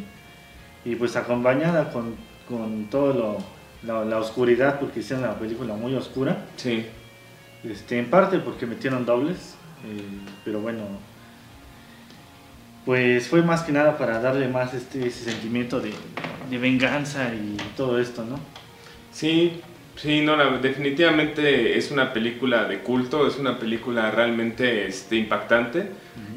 [0.86, 2.16] y pues acompañada con,
[2.47, 3.38] con todo lo,
[3.93, 6.45] la, la oscuridad, porque hicieron la película muy oscura.
[6.57, 6.86] Sí.
[7.64, 9.55] Este, en parte porque metieron dobles,
[9.86, 10.01] eh,
[10.45, 10.82] pero bueno,
[12.86, 15.91] pues fue más que nada para darle más este ese sentimiento de,
[16.49, 18.39] de venganza y todo esto, ¿no?
[19.11, 19.61] Sí,
[19.95, 25.88] sí, no, la- definitivamente es una película de culto, es una película realmente este, impactante.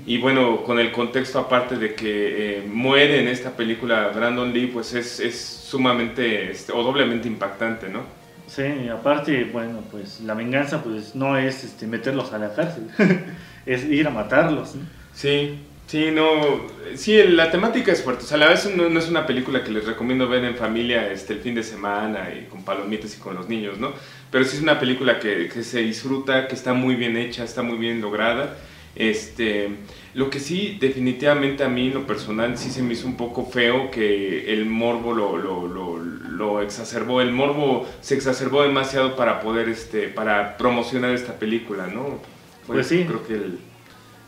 [0.08, 4.68] Y bueno, con el contexto aparte de que eh, muere en esta película Brandon Lee,
[4.68, 8.02] pues es, es sumamente este, o doblemente impactante, ¿no?
[8.46, 12.84] Sí, aparte, bueno, pues la venganza pues no es este, meterlos a la cárcel,
[13.66, 14.76] es ir a matarlos.
[15.12, 18.24] Sí, sí, no, sí, la temática es fuerte.
[18.24, 20.56] O sea, a la vez no, no es una película que les recomiendo ver en
[20.56, 23.92] familia este, el fin de semana y con palomitas y con los niños, ¿no?
[24.30, 27.62] Pero sí es una película que, que se disfruta, que está muy bien hecha, está
[27.62, 28.56] muy bien lograda.
[28.96, 29.68] Este,
[30.14, 33.44] lo que sí, definitivamente a mí, en lo personal, sí se me hizo un poco
[33.44, 37.20] feo que el morbo lo, lo, lo, lo exacerbó.
[37.20, 42.20] El morbo se exacerbó demasiado para poder, este, para promocionar esta película, ¿no?
[42.66, 43.04] Fue, Pues sí.
[43.06, 43.58] Creo que el,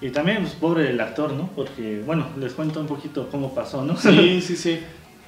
[0.01, 1.49] Y también, pues pobre el actor, ¿no?
[1.57, 3.97] Porque, bueno, les cuento un poquito cómo pasó, ¿no?
[3.97, 4.81] Sí, sí, sí.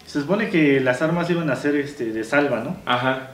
[0.07, 2.77] Se supone que las armas iban a ser este, de salva, ¿no?
[2.87, 3.31] Ajá.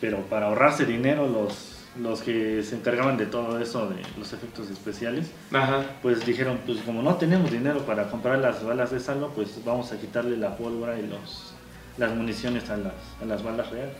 [0.00, 4.70] Pero para ahorrarse dinero, los, los que se encargaban de todo eso, de los efectos
[4.70, 5.82] especiales, Ajá.
[6.02, 9.92] pues dijeron, pues como no tenemos dinero para comprar las balas de salva, pues vamos
[9.92, 11.52] a quitarle la pólvora y los,
[11.96, 13.96] las municiones a las, a las balas reales.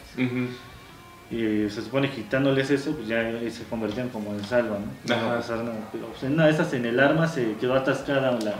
[1.30, 5.14] Y se supone que quitándoles eso, pues ya se convertían como en salva, ¿no?
[5.14, 5.88] No a pasar nada.
[5.92, 8.54] Pero pues, en una de esas, en el arma, se quedó atascada la,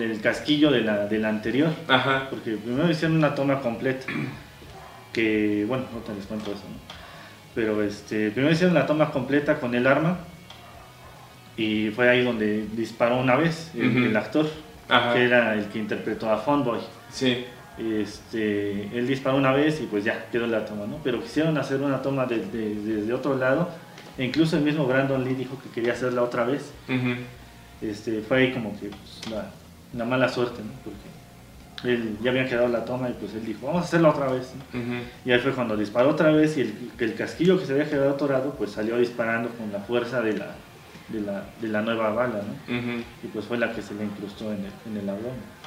[0.00, 1.70] el casquillo de la, de la anterior.
[1.88, 2.28] Ajá.
[2.30, 4.06] Porque primero hicieron una toma completa.
[5.10, 6.78] Que, bueno, no te les cuento eso, ¿no?
[7.52, 10.18] Pero este, primero hicieron la toma completa con el arma.
[11.56, 14.48] Y fue ahí donde disparó una vez el, actor,
[14.88, 15.12] Ajá.
[15.12, 16.78] que era el que interpretó a Fonboy.
[17.10, 17.44] Sí.
[17.80, 20.98] Este, él disparó una vez y pues ya quedó la toma, ¿no?
[21.02, 23.68] Pero quisieron hacer una toma de- de- desde otro lado.
[24.18, 26.72] E incluso el mismo Brandon Lee dijo que quería hacerla otra vez.
[27.80, 29.50] Este, fue ahí como que pues, la,
[29.96, 30.72] la mala suerte, ¿no?
[30.84, 34.30] Porque él ya había quedado la toma y pues él dijo, vamos a hacerla otra
[34.30, 34.52] vez.
[35.24, 36.60] Y ahí fue cuando disparó otra vez y
[36.98, 40.48] el, casquillo que se había quedado atorado pues salió disparando con la fuerza de la,
[41.08, 42.74] de la, de la nueva bala, ¿no?
[43.24, 45.59] Y pues fue la que se le incrustó en el, en el abdomen.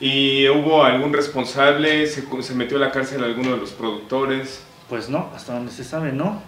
[0.00, 2.06] ¿Y hubo algún responsable?
[2.06, 4.64] ¿Se, se metió a la cárcel alguno de los productores?
[4.88, 6.40] Pues no, hasta donde se sabe no.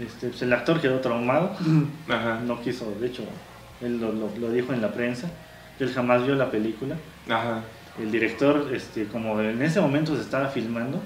[0.00, 1.52] Este, pues el actor quedó traumado,
[2.08, 2.40] Ajá.
[2.44, 3.22] no quiso, de hecho,
[3.80, 5.30] él lo, lo- lo dijo en la prensa,
[5.78, 6.96] él jamás vio la película.
[7.28, 7.62] Ajá.
[8.00, 11.00] El director, este, como en ese momento se estaba filmando,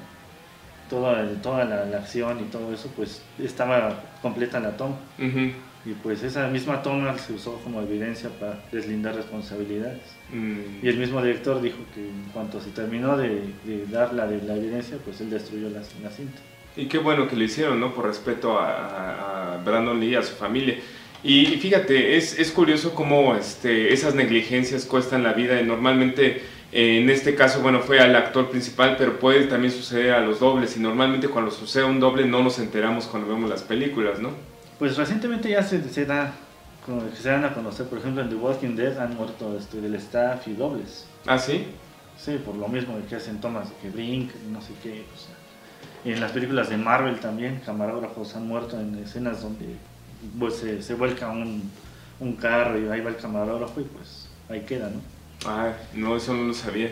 [0.88, 4.96] toda, toda la, la acción y todo eso, pues estaba completa la toma.
[5.18, 5.52] Ujú.
[5.86, 10.02] Y pues esa misma toma se usó como evidencia para deslindar responsabilidades.
[10.30, 10.84] Mm.
[10.84, 14.42] Y el mismo director dijo que en cuanto se terminó de, de dar la, de
[14.42, 16.38] la evidencia, pues él destruyó la, la cinta.
[16.76, 17.94] Y qué bueno que lo hicieron, ¿no?
[17.94, 20.76] Por respeto a, a- a Brandon Lee y a su familia.
[21.24, 25.60] Y fíjate, es, es curioso cómo este, esas negligencias cuestan la vida.
[25.62, 30.20] Normalmente, eh, en este caso, bueno, fue al actor principal, pero puede también suceder a
[30.20, 30.76] los dobles.
[30.76, 34.30] Y normalmente cuando sucede un doble no nos enteramos cuando vemos las películas, ¿no?
[34.80, 36.32] Pues recientemente ya se, se da,
[36.86, 39.78] como que se dan a conocer, por ejemplo, en The Walking Dead han muerto este,
[39.78, 41.06] del staff y dobles.
[41.26, 41.66] ¿Ah, sí?
[42.16, 45.04] Sí, por lo mismo que hacen tomas de que brincan, no sé qué.
[45.14, 45.34] O sea.
[46.02, 49.76] Y en las películas de Marvel también, camarógrafos han muerto en escenas donde
[50.38, 51.70] pues, se, se vuelca un,
[52.18, 55.02] un carro y ahí va el camarógrafo y pues ahí queda, ¿no?
[55.44, 56.90] Ah, no, eso no lo sabía.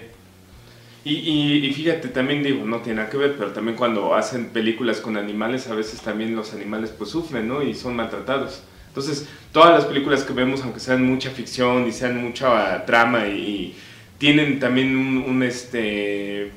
[1.04, 4.50] Y, y, y, fíjate, también digo, no tiene nada que ver, pero también cuando hacen
[4.50, 7.62] películas con animales, a veces también los animales pues sufren, ¿no?
[7.62, 8.62] Y son maltratados.
[8.88, 13.38] Entonces, todas las películas que vemos, aunque sean mucha ficción y sean mucha trama y,
[13.38, 13.76] y
[14.18, 16.50] tienen también un, un, este,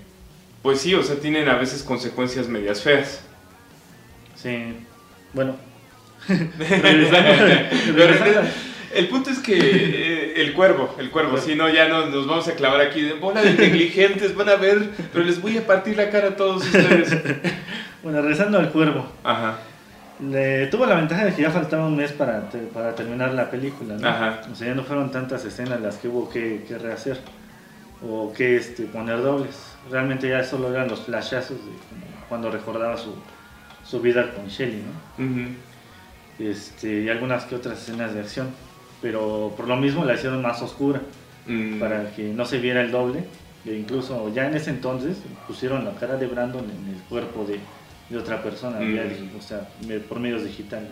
[0.64, 3.22] pues sí, o sea, tienen a veces consecuencias medias feas.
[4.36, 4.74] Sí,
[5.34, 5.56] bueno.
[8.94, 12.48] el punto es que eh, el cuervo, el cuervo, si no, ya no, nos vamos
[12.48, 15.98] a clavar aquí de bola de negligentes, van a ver, pero les voy a partir
[15.98, 17.18] la cara a todos ustedes.
[18.04, 19.06] bueno, regresando al cuervo.
[19.24, 19.60] Ajá.
[20.20, 23.50] Le, tuvo la ventaja de que ya faltaba un mes para, te, para terminar la
[23.50, 24.08] película, ¿no?
[24.08, 24.42] Ajá.
[24.52, 27.20] O sea, ya no fueron tantas escenas las que hubo que, que rehacer
[28.08, 29.56] o que este, poner dobles.
[29.90, 31.72] Realmente ya solo eran los flashazos de
[32.30, 33.16] cuando recordaba su,
[33.84, 35.26] su vida con Shelly, ¿no?
[35.26, 35.56] Uh -huh.
[36.40, 38.50] este, y algunas que otras escenas de acción.
[39.02, 41.02] Pero por lo mismo la hicieron más oscura,
[41.48, 41.80] Mm.
[41.80, 43.24] para que no se viera el doble.
[43.66, 47.60] E incluso ya en ese entonces pusieron la cara de Brandon en el cuerpo de,
[48.10, 48.96] de otra persona, Mm.
[48.96, 49.04] ya,
[49.38, 49.68] o sea,
[50.08, 50.90] por medios digitales.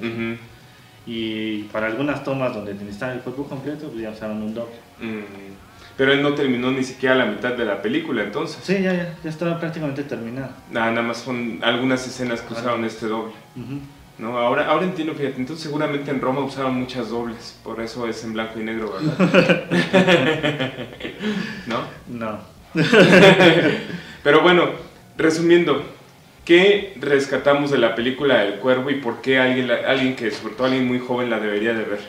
[1.05, 4.73] Y para algunas tomas donde necesitaban el cuerpo completo, pues ya usaron un doble.
[4.99, 5.23] Mm.
[5.97, 8.59] Pero él no terminó ni siquiera la mitad de la película, entonces.
[8.63, 10.55] Sí, ya, ya, ya estaba prácticamente terminada.
[10.71, 13.33] Nada, nada más son algunas escenas que usaron este doble.
[13.55, 13.79] Ujú.
[14.19, 14.37] ¿No?
[14.37, 18.33] Ahora, ahora entiendo, fíjate, entonces seguramente en Roma usaron muchas dobles, por eso es en
[18.33, 19.63] blanco y negro, ¿verdad?
[21.65, 21.83] ¿No?
[22.07, 22.39] No.
[24.23, 24.69] Pero bueno,
[25.17, 25.83] resumiendo,
[26.45, 30.67] ¿qué rescatamos de la película El Cuervo y por qué alguien, alguien que, sobre todo
[30.67, 31.99] alguien muy joven, la debería de ver?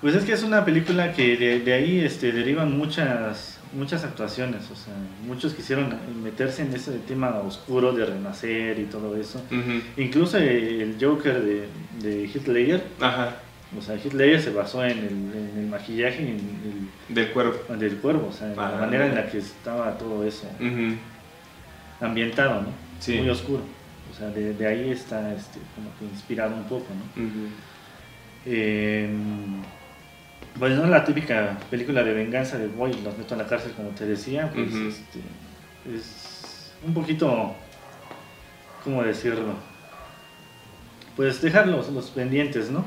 [0.00, 4.70] Pues es que es una película que de, de ahí este, derivan muchas muchas actuaciones,
[4.70, 4.94] o sea,
[5.26, 9.40] muchos quisieron meterse en ese tema oscuro de renacer y todo eso.
[9.96, 11.68] Incluso el Joker de,
[12.02, 13.36] de Ledger, Ajá,
[13.78, 17.54] o sea, Ledger se basó en el, en el maquillaje y en del Cuervo.
[17.70, 20.46] el, del cuervo, o sea, en Ah, la manera en la que estaba todo eso
[22.00, 22.68] ambientado, ¿no?
[22.98, 23.16] Sí.
[23.18, 23.62] Muy oscuro.
[24.12, 27.22] O sea, de, de ahí está este, como que inspirado un poco, ¿no?
[28.46, 29.08] Eh,
[30.58, 33.90] pues no la típica película de venganza de voy los meto en la cárcel como
[33.90, 35.20] te decía, pues este,
[35.94, 37.54] es un poquito,
[38.84, 39.54] ¿cómo decirlo?
[41.16, 42.84] Pues dejar los, los pendientes, ¿no?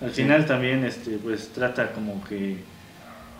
[0.00, 0.22] Al Sí.
[0.22, 2.56] final también este, pues trata como que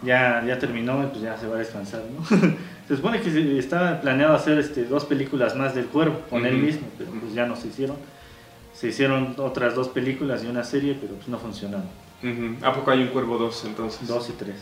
[0.02, 2.24] ya, ya terminó y pues ya se va a descansar, ¿no?
[2.88, 6.86] se supone que estaba planeado hacer este, dos películas más del cuervo con él mismo,
[6.98, 7.96] pero pues ya no se hicieron.
[8.74, 11.86] Se hicieron otras dos películas y una serie, pero pues no funcionaron.
[12.62, 14.06] ¿A poco hay un Cuervo 2 entonces?
[14.06, 14.56] Dos y tres.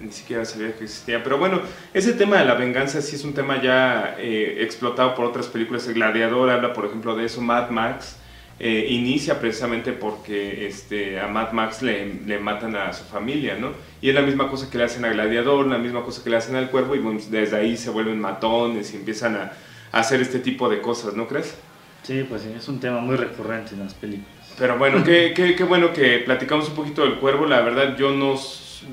[0.00, 1.22] Ni siquiera sabía que existía.
[1.24, 1.60] Pero bueno,
[1.92, 5.86] ese tema de la venganza sí es un tema ya eh, explotado por otras películas.
[5.88, 7.40] El Gladiador habla, por ejemplo, de eso.
[7.40, 8.16] Mad Max
[8.60, 13.72] eh, inicia precisamente porque este, a Mad Max le, le matan a su familia, ¿no?
[14.00, 16.36] Y es la misma cosa que le hacen a Gladiador, la misma cosa que le
[16.36, 19.52] hacen al cuervo, y bueno, desde ahí se vuelven matones y empiezan a,
[19.92, 21.56] a hacer este tipo de cosas, ¿no crees?
[22.02, 24.37] Sí, pues sí, es un tema muy recurrente en las películas.
[24.58, 27.46] Pero bueno, qué, qué, qué bueno que platicamos un poquito del cuervo.
[27.46, 28.34] La verdad, yo no,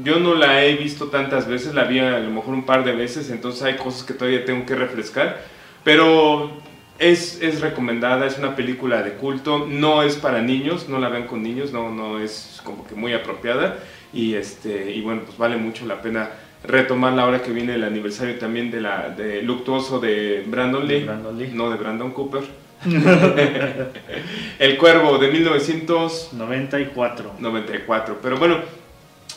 [0.04, 2.94] yo no la he visto tantas veces, la vi a lo mejor un par de
[2.94, 5.42] veces, entonces hay cosas que todavía tengo que refrescar.
[5.84, 6.52] Pero
[7.00, 11.28] es, es recomendada, es una película de culto, no es para niños, no la vean
[11.28, 13.80] con niños, no, no es como que muy apropiada.
[14.14, 16.30] Y, este, y bueno, pues vale mucho la pena
[16.64, 21.06] retomarla ahora que viene el aniversario también de la de luctuoso de Brandon De Lee,
[21.06, 21.52] Brandon Lee.
[21.54, 22.65] no de Brandon Cooper.
[24.60, 27.36] el Cuervo de 1994.
[27.40, 28.20] 94.
[28.22, 28.60] Pero bueno,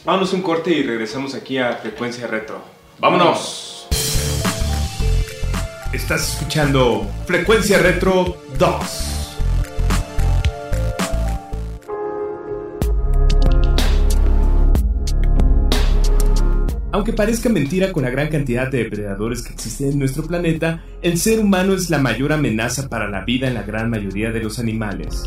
[0.05, 2.63] vámonos un corte y regresamos aquí a Frecuencia Retro.
[2.99, 3.89] ¡Vámonos!
[5.93, 9.18] Estás escuchando Frecuencia Retro 2.
[16.99, 21.17] Aunque parezca mentira con la gran cantidad de depredadores que existen en nuestro planeta, el
[21.17, 24.59] ser humano es la mayor amenaza para la vida en la gran mayoría de los
[24.59, 25.23] animales.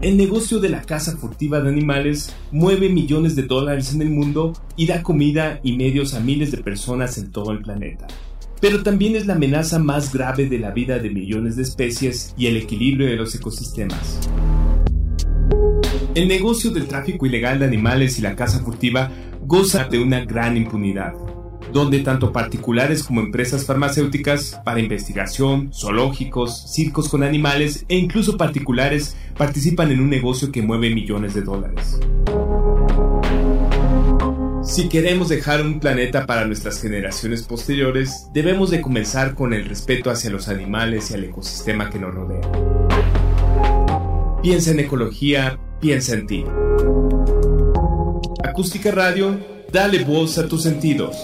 [0.00, 4.54] El negocio de la caza furtiva de animales mueve millones de dólares en el mundo
[4.74, 8.06] y da comida y medios a miles de personas en todo el planeta.
[8.58, 12.46] Pero también es la amenaza más grave de la vida de millones de especies y
[12.46, 14.30] el equilibrio de los ecosistemas.
[16.12, 20.56] El negocio del tráfico ilegal de animales y la caza furtiva goza de una gran
[20.56, 21.14] impunidad,
[21.72, 29.16] donde tanto particulares como empresas farmacéuticas para investigación, zoológicos, circos con animales e incluso particulares
[29.36, 32.00] participan en un negocio que mueve millones de dólares.
[34.64, 40.10] Si queremos dejar un planeta para nuestras generaciones posteriores, debemos de comenzar con el respeto
[40.10, 42.40] hacia los animales y al ecosistema que nos rodea.
[44.42, 46.44] Piensa en ecología, piensa en ti.
[48.44, 49.38] Acústica Radio,
[49.72, 51.16] dale voz a tus sentidos.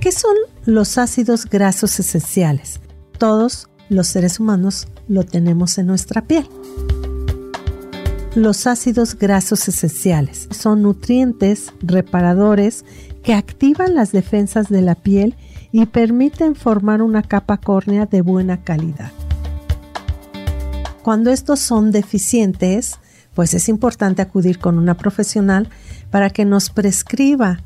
[0.00, 0.34] ¿Qué son
[0.64, 2.80] los ácidos grasos esenciales?
[3.18, 6.48] Todos los seres humanos lo tenemos en nuestra piel.
[8.34, 12.84] Los ácidos grasos esenciales son nutrientes reparadores
[13.22, 15.49] que activan las defensas de la piel y
[15.86, 19.12] permiten formar una capa córnea de buena calidad.
[21.02, 22.98] Cuando estos son deficientes,
[23.34, 25.68] pues es importante acudir con una profesional
[26.10, 27.60] para que nos prescriba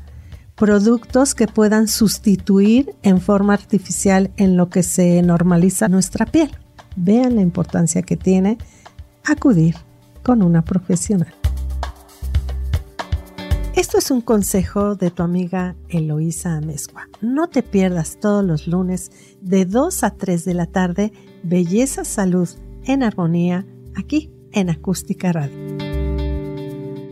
[0.55, 6.51] productos que puedan sustituir en forma artificial en lo que se normaliza nuestra piel.
[6.95, 8.57] Vean la importancia que tiene
[9.25, 9.75] acudir
[10.23, 11.33] con una profesional.
[13.75, 17.09] Esto es un consejo de tu amiga Eloísa Amezcua.
[17.19, 19.11] No te pierdas todos los lunes
[19.41, 21.11] de 2 a 3 de la tarde
[21.43, 22.47] Belleza Salud
[22.85, 25.57] en Armonía aquí en Acústica Radio.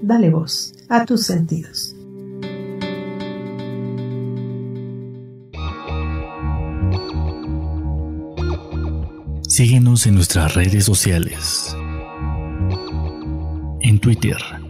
[0.01, 1.97] Dale voz a tus sentidos.
[9.49, 11.75] Síguenos en nuestras redes sociales.
[13.81, 14.62] En Twitter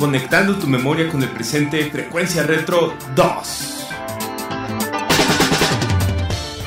[0.00, 3.86] Conectando tu memoria con el presente, Frecuencia Retro 2.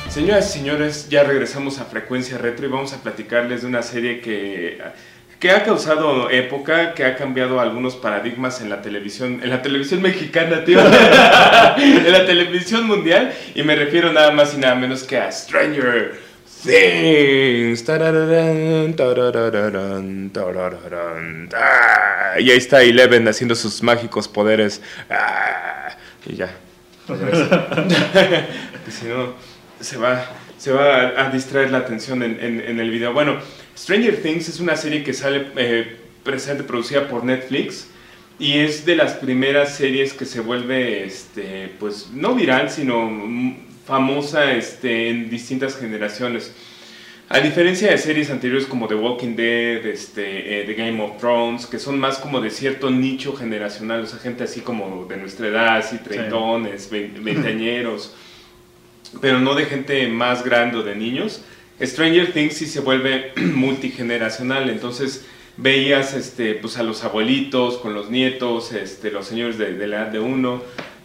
[0.08, 4.20] Señoras y señores, ya regresamos a Frecuencia Retro y vamos a platicarles de una serie
[4.20, 4.78] que,
[5.40, 10.00] que ha causado época, que ha cambiado algunos paradigmas en la televisión, en la televisión
[10.00, 10.78] mexicana, tío,
[11.76, 16.20] en la televisión mundial, y me refiero nada más y nada menos que a Stranger
[16.64, 17.84] Things.
[22.38, 24.80] Y ahí está Eleven haciendo sus mágicos poderes.
[25.10, 25.96] Ah,
[26.26, 26.56] y ya.
[28.90, 29.34] si no,
[29.78, 30.24] se va,
[30.56, 33.12] se va a, distraer la atención en, en, el video.
[33.12, 33.38] Bueno,
[33.76, 37.88] Stranger Things es una serie que sale eh, presente, producida por Netflix.
[38.38, 43.08] Y es de las primeras series que se vuelve, este, pues, no viral, sino
[43.84, 46.52] famosa este, en distintas generaciones.
[47.28, 51.66] A diferencia de series anteriores como The Walking Dead, este, eh, The Game of Thrones,
[51.66, 55.48] que son más como de cierto nicho generacional, o sea, gente así como de nuestra
[55.48, 56.90] edad, así treintones,
[57.22, 58.14] veinteañeros,
[59.22, 61.42] pero no de gente más grande o de niños.
[61.80, 65.24] Stranger Things sí se vuelve multigeneracional, entonces
[65.56, 70.02] veías este, pues a los abuelitos con los nietos, este, los señores de, de la
[70.02, 70.62] edad de uno,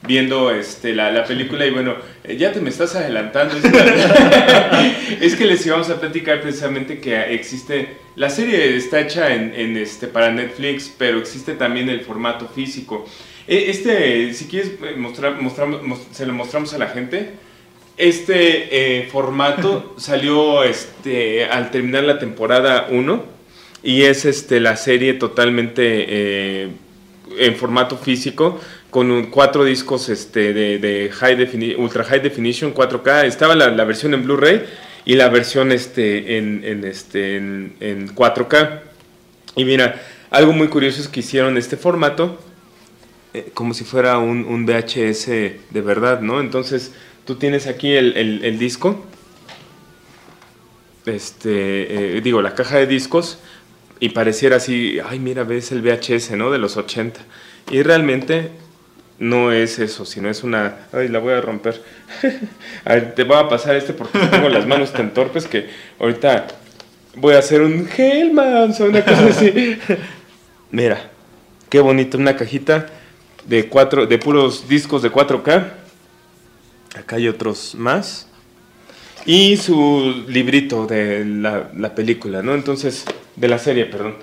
[0.07, 3.55] viendo este, la, la, película y bueno, eh, ya te me estás adelantando.
[5.21, 9.77] es que les íbamos a platicar precisamente que existe, la serie está hecha en, en,
[9.77, 13.05] este, para Netflix, pero existe también el formato físico.
[13.47, 17.31] E, este, si quieres eh, mostrar, mostramos, se lo mostramos a la gente.
[17.97, 23.39] Este eh, formato salió este, al terminar la temporada 1
[23.83, 26.69] y es este, la serie totalmente
[27.37, 28.59] en formato físico
[28.89, 33.25] con cuatro discos este, de, high ultra high definition 4K.
[33.25, 34.65] Estaba la, versión en Blu-ray
[35.05, 38.81] y la versión este, en, este, en, 4K.
[39.55, 42.39] Y mira, algo muy curioso es que hicieron este formato
[43.33, 46.39] eh, como si fuera un, VHS de verdad, ¿no?
[46.39, 46.93] Entonces
[47.25, 49.05] tú tienes aquí el, disco,
[51.05, 53.39] este, eh, digo, la caja de discos
[53.99, 56.49] y pareciera así, ay, mira, ves el VHS, ¿no?
[56.49, 57.19] De los 80.
[57.69, 58.49] Y realmente
[59.19, 60.87] no es eso, sino es una...
[60.93, 61.81] Ay, la voy a romper.
[62.85, 66.47] a ver, te voy a pasar este porque tengo las manos tan torpes que ahorita
[67.15, 69.77] voy a hacer un Hellman o una cosa así.
[70.71, 71.09] Mira,
[71.69, 72.87] qué bonito, una cajita
[73.45, 75.67] de, cuatro, de puros discos de 4K.
[76.97, 78.27] Acá hay otros más.
[79.25, 82.55] y su librito de la, la película, ¿no?
[82.55, 83.03] Entonces,
[83.35, 84.15] de la serie, perdón.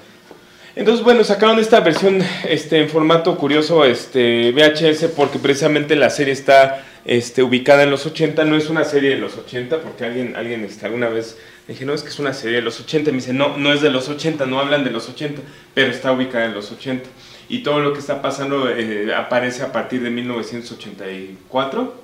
[0.77, 6.35] Entonces, bueno, sacaron esta versión este, en formato curioso este, VHS porque precisamente la serie
[6.35, 10.37] está este, ubicada en los 80, no es una serie de los 80, porque alguien,
[10.37, 13.17] alguien este, alguna vez dije, no, es que es una serie de los 80, me
[13.17, 15.41] dice, no, no es de los 80, no hablan de los 80,
[15.73, 17.09] pero está ubicada en los 80.
[17.49, 22.03] Y todo lo que está pasando eh, aparece a partir de 1984,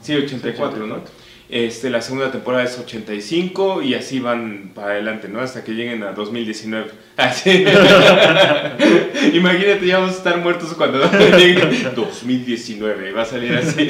[0.00, 1.00] sí, 84, ¿no?
[1.48, 5.40] Este, la segunda temporada es 85 y así van para adelante, ¿no?
[5.40, 6.90] Hasta que lleguen a 2019.
[7.16, 7.64] Así.
[9.32, 13.12] Imagínate, ya vamos a estar muertos cuando llegue 2019.
[13.12, 13.88] Va a salir así.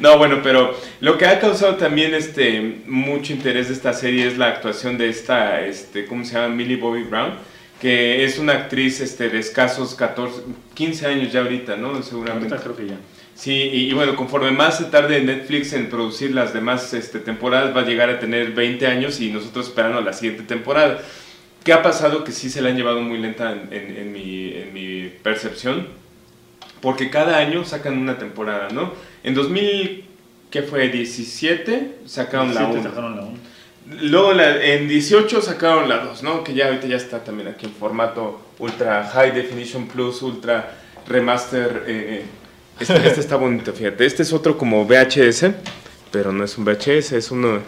[0.00, 4.38] no, bueno, pero lo que ha causado también este, mucho interés de esta serie es
[4.38, 6.48] la actuación de esta, este, ¿cómo se llama?
[6.48, 7.34] Millie Bobby Brown
[7.82, 10.42] que es una actriz este, de escasos 14,
[10.72, 12.00] 15 años ya ahorita, ¿no?
[12.00, 12.54] Seguramente.
[12.54, 12.96] Ahorita creo que ya.
[13.42, 17.74] Sí, y, y bueno, conforme más se tarde Netflix en producir las demás este, temporadas,
[17.76, 21.00] va a llegar a tener 20 años y nosotros esperando la siguiente temporada.
[21.64, 22.22] ¿Qué ha pasado?
[22.22, 25.88] Que sí se la han llevado muy lenta en, en- en mi, en mi percepción,
[26.80, 28.92] porque cada año sacan una temporada, ¿no?
[29.24, 30.04] En 2000,
[30.48, 30.88] ¿qué fue?
[30.90, 32.90] 17 sacaron la 17 1.
[32.90, 33.38] sacaron la 1.
[34.02, 36.44] Luego la- en 18 sacaron la 2, ¿no?
[36.44, 40.76] Que ya ahorita ya está también aquí en formato Ultra High Definition Plus, Ultra
[41.08, 41.82] Remaster.
[41.88, 42.24] eh,
[42.82, 44.04] este, este está bonito, fíjate.
[44.04, 45.46] Este es otro como VHS,
[46.10, 47.60] pero no es un VHS, es uno,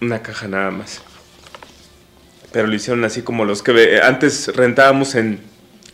[0.00, 1.02] una caja nada más.
[2.52, 5.40] Pero lo hicieron así como los que antes rentábamos en,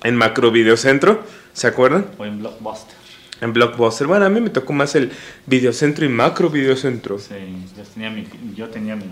[0.02, 2.06] en Macro Videocentro, ¿se acuerdan?
[2.18, 2.96] O en Blockbuster.
[3.40, 4.06] En Blockbuster.
[4.06, 5.10] Bueno, a mí me tocó más el
[5.46, 7.18] Videocentro y Macro Videocentro.
[7.18, 7.34] Sí,
[7.76, 9.06] yo tenía mi, yo tenía mi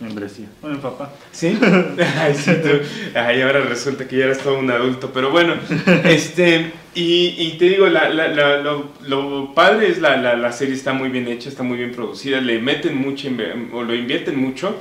[0.00, 0.46] membresía.
[0.60, 1.12] Bueno, papá.
[1.30, 1.58] ¿Sí?
[2.18, 2.68] Ay, sí, tú.
[3.18, 5.10] Ay, ahora resulta que ya eres todo un adulto.
[5.12, 5.54] Pero bueno,
[6.04, 10.52] este, y, y te digo, la, la- la- lo, lo padre es la, la, la
[10.52, 13.28] serie está muy bien hecha, está muy bien producida, le meten mucho,
[13.72, 14.76] o lo invierten mucho.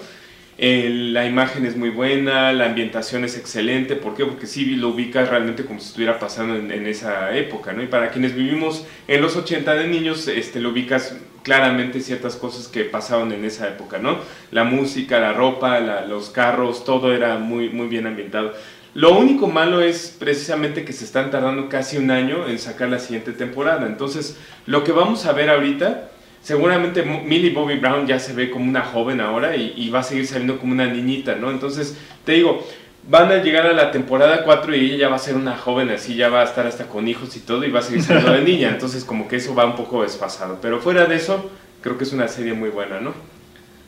[0.64, 3.96] Eh, la imagen es muy buena, la ambientación es excelente.
[3.96, 4.26] ¿Por qué?
[4.26, 7.82] Porque sí lo ubicas realmente como si estuviera pasando en, en esa época, ¿no?
[7.82, 12.68] Y para quienes vivimos en los 80 de niños, este, lo ubicas claramente ciertas cosas
[12.68, 14.18] que pasaban en esa época, ¿no?
[14.52, 18.54] La música, la ropa, la- los carros, todo era muy, muy bien ambientado.
[18.94, 23.00] Lo único malo es precisamente que se están tardando casi un año en sacar la
[23.00, 23.88] siguiente temporada.
[23.88, 26.12] Entonces, lo que vamos a ver ahorita,
[26.42, 30.04] seguramente Millie Bobby Brown ya se ve como una joven ahora y, y va a
[30.04, 31.52] seguir saliendo como una niñita, ¿no?
[31.52, 32.66] Entonces, te digo,
[33.10, 35.90] van a llegar a la temporada 4 y ella ya va a ser una joven
[35.90, 38.32] así, ya va a estar hasta con hijos y todo y va a seguir saliendo
[38.34, 38.70] de niña.
[38.74, 40.60] Entonces, como que eso va un poco desfasado.
[40.62, 41.50] Pero fuera de eso,
[41.82, 43.14] creo que es una serie muy buena, ¿no?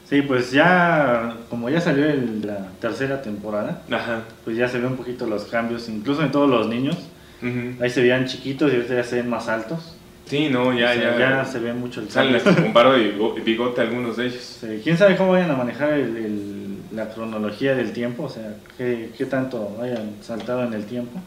[0.09, 4.21] Sí, pues ya, como ya salió el- la tercera temporada, Ajá.
[4.43, 6.97] pues ya se ven un poquito los cambios, incluso en todos los niños.
[7.41, 7.81] Ujú.
[7.83, 9.95] Ahí se veían chiquitos y ahorita ya se ven más altos.
[10.25, 11.19] Sí, no, ya, O sea, ya.
[11.19, 14.57] ya se ve mucho el Salen hasta con barba y bigo- bigote algunos de ellos.
[14.61, 16.62] Sí, ¿Quién sabe cómo vayan a manejar el- el-
[16.93, 18.23] la cronología del tiempo?
[18.23, 21.19] O sea, qué, qué tanto hayan saltado en el tiempo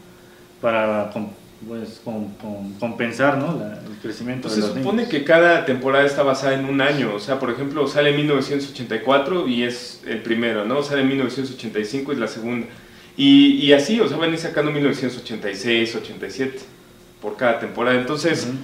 [0.61, 1.11] para
[1.67, 3.57] pues, com- com- compensar ¿no?
[3.57, 6.81] La- el crecimiento Pues de se los supone que cada temporada está basada en un
[6.81, 7.13] año.
[7.15, 10.83] O sea, por ejemplo, sale en 1984 y es el primero, ¿no?
[10.83, 12.67] Sale en 1985 y es la segunda.
[13.15, 16.59] Y, y así, o sea, van a ir sacando 1986, 87
[17.21, 17.97] por cada temporada.
[17.99, 18.57] Entonces, Ujú.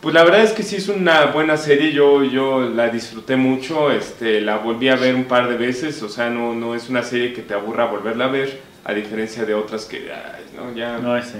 [0.00, 1.92] Pues la verdad es que sí es una buena serie.
[1.92, 6.02] Yo, yo la disfruté mucho, este, la volví a ver un par de veces.
[6.02, 9.44] O sea, no, no es una serie que te aburra volverla a ver, a diferencia
[9.44, 10.98] de otras que, ay, no, ya...
[10.98, 11.38] No, ese.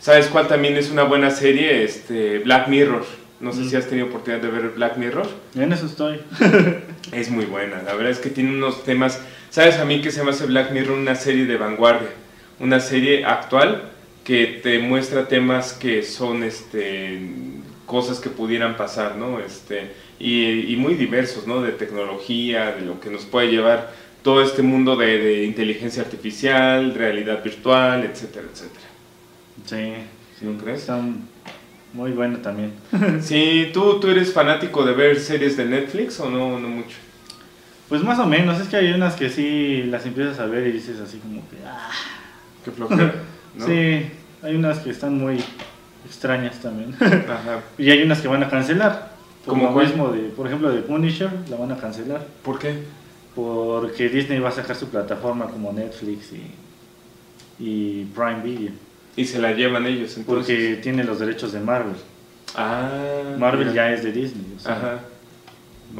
[0.00, 1.82] ¿Sabes cuál también es una buena serie?
[1.84, 3.04] Este, Black Mirror.
[3.40, 3.68] No sé Mm.
[3.68, 5.26] si has tenido oportunidad de ver Black Mirror.
[5.54, 6.20] En eso estoy.
[7.12, 7.82] Es muy buena.
[7.82, 9.20] La verdad es que tiene unos temas.
[9.50, 12.08] ¿Sabes a mí que se me hace Black Mirror una serie de vanguardia?
[12.58, 13.82] Una serie actual
[14.24, 17.20] que te muestra temas que son este,
[17.86, 19.40] cosas que pudieran pasar, ¿no?
[19.40, 21.62] Este, y, y muy diversos, ¿no?
[21.62, 26.94] De tecnología, de lo que nos puede llevar todo este mundo de, de inteligencia artificial,
[26.94, 28.86] realidad virtual, etcétera, etcétera.
[29.64, 29.94] Sí,
[30.38, 30.44] sí.
[30.44, 30.80] ¿No crees?
[30.80, 31.28] Están
[31.92, 32.72] muy buenos también.
[33.22, 36.96] Sí, ¿tú, ¿tú eres fanático de ver series de Netflix o no, no mucho?
[37.88, 40.72] Pues más o menos, es que hay unas que sí las empiezas a ver y
[40.72, 41.56] dices así como que...
[41.64, 41.90] ah.
[42.64, 43.14] Qué flojera,
[43.54, 43.64] ¿no?
[43.64, 44.10] Sí,
[44.42, 45.38] hay unas que están muy
[46.06, 46.94] extrañas también.
[47.00, 47.60] Ajá.
[47.78, 49.12] y hay unas que van a cancelar.
[49.44, 49.86] Por ¿Cómo lo cuál?
[49.86, 52.26] mismo, de, por ejemplo, de Punisher, la van a cancelar.
[52.42, 52.82] ¿Por qué?
[53.34, 56.50] Porque Disney va a sacar su plataforma como Netflix y,
[57.64, 58.72] y Prime Video.
[59.14, 60.24] Y se la llevan ellos, entonces.
[60.26, 61.94] Porque tiene los derechos de Marvel.
[62.54, 63.34] Ah.
[63.38, 63.88] Marvel mira.
[63.88, 64.54] ya es de Disney.
[64.56, 65.00] O sea, Ajá.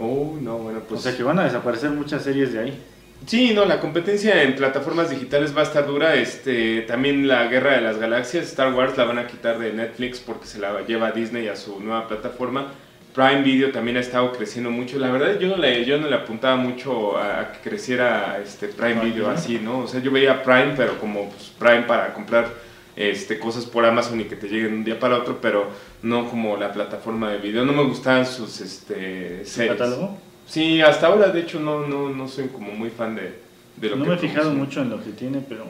[0.00, 1.02] Oh, no, bueno, o pues.
[1.02, 2.82] sea que van a desaparecer muchas series de ahí.
[3.24, 6.14] Sí, no, la competencia en plataformas digitales va a estar dura.
[6.14, 10.20] Este, también la Guerra de las Galaxias, Star Wars la van a quitar de Netflix
[10.20, 12.72] porque se la lleva Disney a su nueva plataforma.
[13.14, 14.98] Prime Video también ha estado creciendo mucho.
[14.98, 19.02] La verdad, yo no le, yo no le apuntaba mucho a, que creciera este Prime
[19.02, 19.78] Video así, ¿no?
[19.78, 22.46] O sea, yo veía Prime, pero como pues, Prime para comprar
[22.94, 25.70] este, cosas por Amazon y que te lleguen un día para otro, pero
[26.02, 27.64] no como la plataforma de video.
[27.64, 29.72] No me gustaban sus este, series.
[29.72, 30.25] ¿Catálogo?
[30.46, 33.34] Sí, hasta ahora de hecho no, no, no soy como muy fan de,
[33.76, 34.10] de lo no que...
[34.10, 35.64] No me he fijado mucho en lo que tiene, pero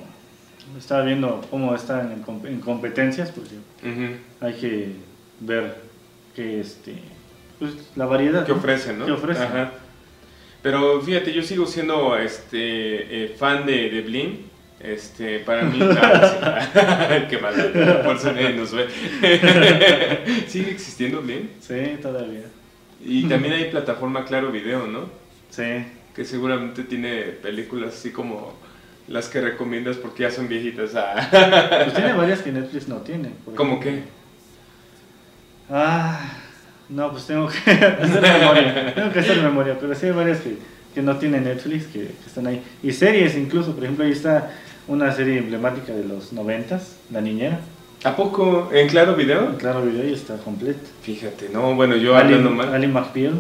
[0.79, 3.49] estaba viendo cómo están en, competencias, pues
[4.41, 4.93] hay que
[5.41, 5.77] ver
[6.35, 6.95] que este,
[7.59, 9.07] pues, la variedad que ofrecen, ¿no?
[9.07, 9.49] Que ofrecen.
[10.63, 14.39] Pero fíjate, yo sigo siendo este eh, fan de, de Blim.
[14.79, 15.79] Este, para mí,
[17.31, 17.55] qué mal,
[18.05, 18.87] por eso nadie nos ve.
[20.49, 21.49] ¿Sigue existiendo Blim?
[21.61, 22.43] Sí, todavía.
[23.05, 25.07] Y también hay plataforma Claro Video, ¿no?
[25.51, 25.85] Sí.
[26.15, 28.55] Que seguramente tiene películas así como
[29.09, 30.95] las que recomiendas porque ya son viejitas.
[30.95, 31.29] Ah.
[31.85, 33.31] Pues tiene varias que Netflix no tiene.
[33.55, 34.03] ¿Cómo qué?
[35.71, 36.21] Ah,
[36.89, 38.95] no, pues tengo que hacer memoria.
[38.95, 40.57] tengo que hacer memoria, pero sí hay varias que,
[40.95, 42.63] que no tiene Netflix que, están ahí.
[42.83, 44.53] Y series incluso, por ejemplo, ahí está
[44.89, 47.61] una serie emblemática de los noventas, La Niñera.
[48.05, 48.71] ¿A poco?
[48.73, 49.51] ¿En Claro Video?
[49.51, 50.81] En Claro Video y está completo.
[51.03, 52.75] Fíjate, no, bueno, yo hablando mal.
[52.75, 53.35] Ali McBeal.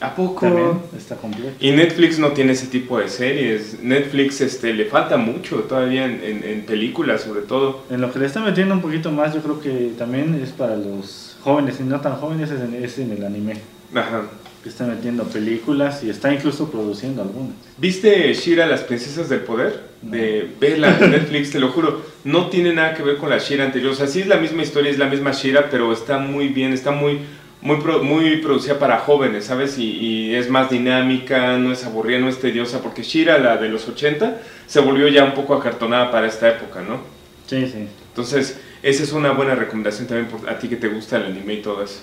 [0.00, 0.46] ¿A poco?
[0.46, 1.56] También está completo.
[1.58, 3.82] Y Netflix no tiene ese tipo de series.
[3.82, 7.84] Netflix este, le falta mucho todavía en, en, películas, sobre todo.
[7.90, 10.76] En lo que le está metiendo un poquito más, yo creo que también es para
[10.76, 13.54] los jóvenes y no tan jóvenes, es en, es en el anime.
[13.92, 14.22] Ajá
[14.62, 17.52] que está metiendo películas y está incluso produciendo algunas.
[17.76, 19.87] ¿Viste Shira, las princesas del poder?
[20.02, 22.02] De Bella de Netflix, te lo juro.
[22.24, 23.92] No tiene nada que ver con la Shira anterior.
[23.92, 26.72] O sea, sí es la misma historia, es la misma Shira, pero está muy bien,
[26.72, 27.20] está muy,
[27.60, 29.78] muy, muy producida para jóvenes, ¿sabes?
[29.78, 33.88] Y, es más dinámica, no es aburrida, no es tediosa, porque Shira, la de los
[33.88, 37.00] 80, se volvió ya un poco acartonada para esta época, ¿no?
[37.46, 37.88] Sí, sí.
[38.08, 41.54] Entonces, esa es una buena recomendación también por a ti que te gusta el anime
[41.54, 42.00] y todo eso.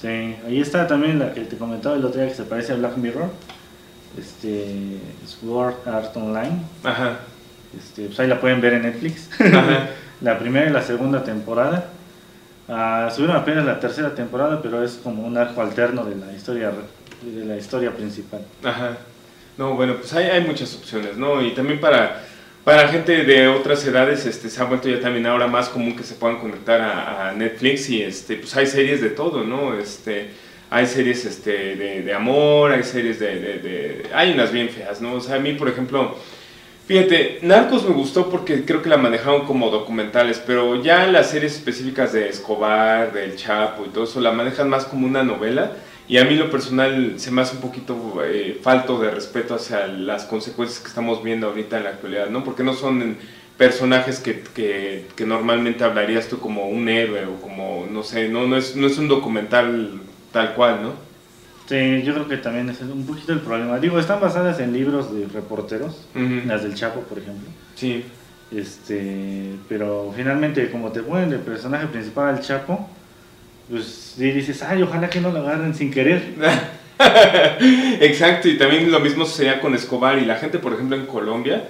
[0.00, 2.76] Sí, ahí está también la que te comentaba el otro día que se parece a
[2.76, 3.30] Black Mirror.
[4.18, 6.62] Este, Sword Art Online.
[6.84, 7.18] Ajá.
[7.76, 9.28] Este, pues ahí la pueden ver en Netflix.
[10.20, 11.88] la primera y la segunda temporada.
[12.68, 16.70] Uh, subieron apenas la tercera temporada, pero es como un arco alterno de la historia
[17.22, 18.42] de la historia principal.
[18.62, 18.96] Ajá.
[19.58, 21.42] No, bueno, pues hay, hay muchas opciones, ¿no?
[21.42, 22.22] Y también para
[22.64, 26.04] para gente de otras edades este, se ha vuelto ya también ahora más común que
[26.04, 29.74] se puedan conectar a, Netflix y este, pues hay series de todo, ¿no?
[29.74, 30.30] Este,
[30.72, 35.12] hay series este, de, amor, hay series de, de, Hay unas bien feas, ¿no?
[35.12, 36.16] O sea, a mí, por ejemplo,
[36.86, 41.56] fíjate, Narcos me gustó porque creo que la manejaron como documentales, pero ya las series
[41.56, 45.72] específicas de Escobar, del Chapo y todo eso, la manejan más como una novela
[46.08, 49.86] y a mí lo personal se me hace un poquito eh, falto de respeto hacia
[49.86, 52.44] las consecuencias que estamos viendo ahorita en la actualidad, ¿no?
[52.44, 53.18] Porque no son
[53.58, 58.46] personajes que, que, que, normalmente hablarías tú como un héroe o como, no sé, no,
[58.46, 60.00] no, es, no es un documental
[60.32, 60.92] tal cual, ¿no?
[61.66, 63.78] Sí, yo creo que también es un poquito el problema.
[63.78, 66.06] Digo, están basadas en libros de reporteros,
[66.46, 67.48] las del Chapo, por ejemplo.
[67.74, 68.04] Sí.
[68.50, 72.88] Este, pero finalmente, como te ponen el personaje principal al Chapo,
[73.70, 76.34] pues sí dices, ay, ojalá que no lo agarren sin querer.
[78.00, 81.64] Exacto, y también lo mismo sucedía con Escobar y la gente, por ejemplo, en Colombia.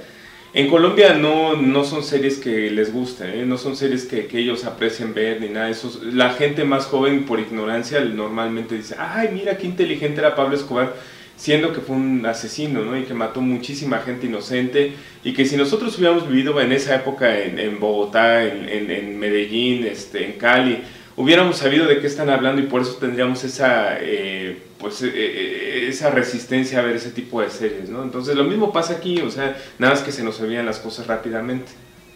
[0.55, 3.46] En Colombia no, no son series que les gusten, ¿eh?
[3.46, 5.98] no son series que, ellos aprecien ver ni nada eso.
[6.05, 10.94] La gente más joven, por ignorancia, normalmente dice, ay, mira qué inteligente era Pablo Escobar,
[11.36, 12.98] siendo que fue un asesino, ¿no?
[12.98, 14.92] Y que mató muchísima gente inocente.
[15.24, 19.18] Y que si nosotros hubiéramos vivido en esa época en, en Bogotá, en, en, en
[19.18, 20.82] Medellín, este, en Cali,
[21.16, 25.86] hubiéramos sabido de qué están hablando y por eso tendríamos esa, eh, pues, eh, eh,
[25.88, 28.02] esa resistencia a ver ese tipo de series, ¿no?
[28.02, 31.06] Entonces lo mismo pasa aquí, o sea, nada más que se nos olvidan las cosas
[31.06, 31.72] rápidamente.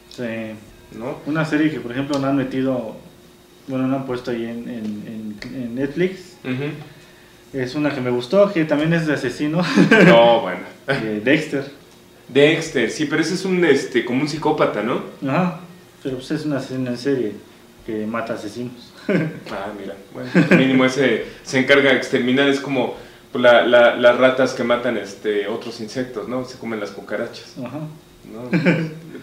[0.09, 0.55] Sí.
[0.97, 1.19] ¿No?
[1.27, 2.97] Una serie que, por ejemplo, no han metido,
[3.67, 6.37] bueno, no han puesto ahí en, en, Netflix.
[7.53, 9.63] Es una que me gustó, que también es de asesino.
[10.07, 10.61] No, bueno.
[11.23, 11.65] Dexter.
[12.29, 15.03] Dexter, sí, pero ese es un, este, como un psicópata, ¿no?
[15.29, 15.61] Ajá,
[16.03, 17.33] pero pues es una, una serie
[17.87, 18.93] que mata asesinos.
[19.09, 22.97] ah, mira, bueno, mínimo ese se encarga de exterminar, es como
[23.35, 26.45] la, las ratas que matan este, otros insectos, ¿no?
[26.45, 27.55] Se comen las cucarachas.
[27.65, 27.81] Ajá.
[28.33, 28.51] ¿no?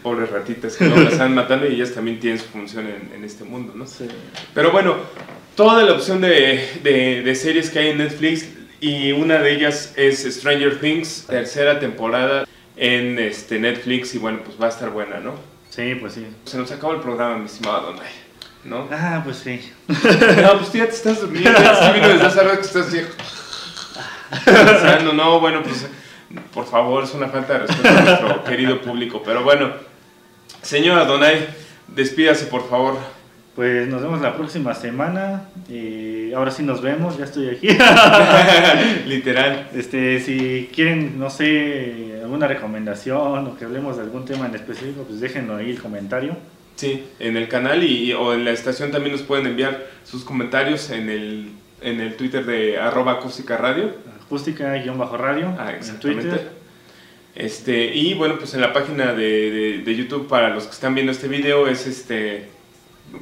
[0.02, 3.44] Pobres ratitas que no las están matando y ellas también tienen su función en, este
[3.44, 3.86] mundo, ¿no?
[3.86, 4.08] Sí.
[4.54, 4.96] Pero bueno,
[5.56, 8.48] toda la opción de, de, de, series que hay en Netflix
[8.80, 12.46] y una de ellas es Stranger Things, tercera temporada
[12.76, 15.36] en este Netflix y bueno, pues va a estar buena, ¿no?
[15.70, 16.26] Sí, pues sí.
[16.46, 18.23] Se nos acabó el programa, mi estimado Donay.
[18.66, 18.88] ¿No?
[18.92, 19.72] Ah, pues sí.
[19.88, 23.02] no, pues tú ya te estás durmiendo, ya vino desde hace rato que estás así.
[25.04, 25.88] no, no, bueno, pues
[26.54, 29.22] por favor, es una falta de respeto a nuestro querido público.
[29.24, 29.72] Pero bueno,
[30.62, 31.48] señora Donay,
[31.88, 32.98] despídase por favor.
[33.56, 35.50] Pues nos vemos la próxima semana.
[35.70, 37.68] y ahora sí nos vemos, ya estoy aquí.
[39.06, 39.70] Literal.
[39.76, 45.04] Este, si quieren, no sé, alguna recomendación o que hablemos de algún tema en específico,
[45.08, 46.36] pues déjenlo ahí el comentario.
[46.76, 50.90] Sí, en el canal y, o en la estación también nos pueden enviar sus comentarios
[50.90, 51.50] en el,
[51.82, 53.92] en el Twitter de arroba acústica radio.
[54.26, 56.00] Acústica-radio Ah, en.
[56.00, 56.50] Twitter.
[57.36, 60.94] Este, y bueno, pues en la página de, de- de YouTube para los que están
[60.94, 62.48] viendo este video es este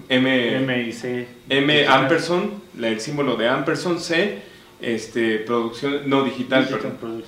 [0.10, 1.28] M, M y C.
[1.50, 1.88] M.
[1.88, 4.40] Amperson, la- el símbolo de Amperson C,
[4.82, 7.24] este, producción, no digital, Digital perdón.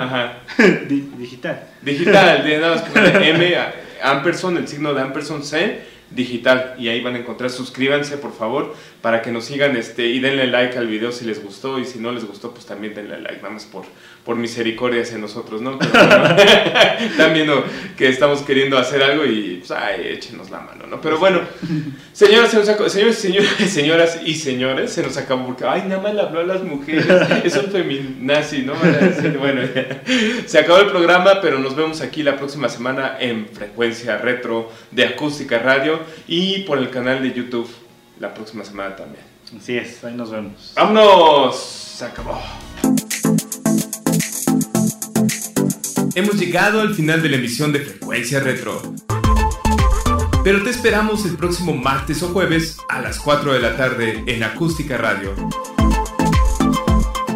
[0.00, 0.38] Ajá.
[0.88, 1.68] Di- digital.
[1.82, 3.56] Digital, de nada más pónganle M
[4.02, 6.74] Amperson, el signo de Amperson C, digital.
[6.78, 10.46] Y ahí van a encontrar, suscríbanse por favor, para que nos sigan este, y denle
[10.46, 11.78] like al video si les gustó.
[11.78, 13.84] Y si no les gustó, pues también denle like, nada más por,
[14.24, 15.78] por misericordia hacia nosotros, ¿no?
[15.78, 16.36] Pero bueno,
[17.00, 17.64] están viendo
[17.96, 21.00] que estamos queriendo hacer algo y pues, ay, échenos la mano, ¿no?
[21.00, 21.40] Pero bueno,
[22.12, 26.00] señoras, se nos acabó- señores, señores, señoras y señores, se nos acabó porque, ay, nada
[26.00, 27.04] más le habló a las mujeres,
[27.42, 28.74] es un feminazi, ¿no?
[29.40, 30.02] Bueno, ya.
[30.46, 35.04] se acabó el programa, pero nos vemos aquí la próxima semana en Frecuencia Retro de
[35.04, 35.98] Acústica Radio
[36.28, 37.68] y por el canal de YouTube
[38.20, 39.24] la próxima semana también.
[39.58, 40.72] Así es, ahí nos vemos.
[40.76, 41.56] ¡Vámonos!
[41.58, 42.40] Se acabó.
[46.14, 48.82] Hemos llegado al final de la emisión de Frecuencia Retro.
[50.44, 54.42] Pero te esperamos el próximo martes o jueves a las 4 de la tarde en
[54.42, 55.34] Acústica Radio.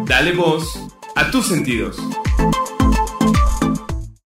[0.05, 0.79] Dale voz
[1.15, 1.97] a tus sentidos.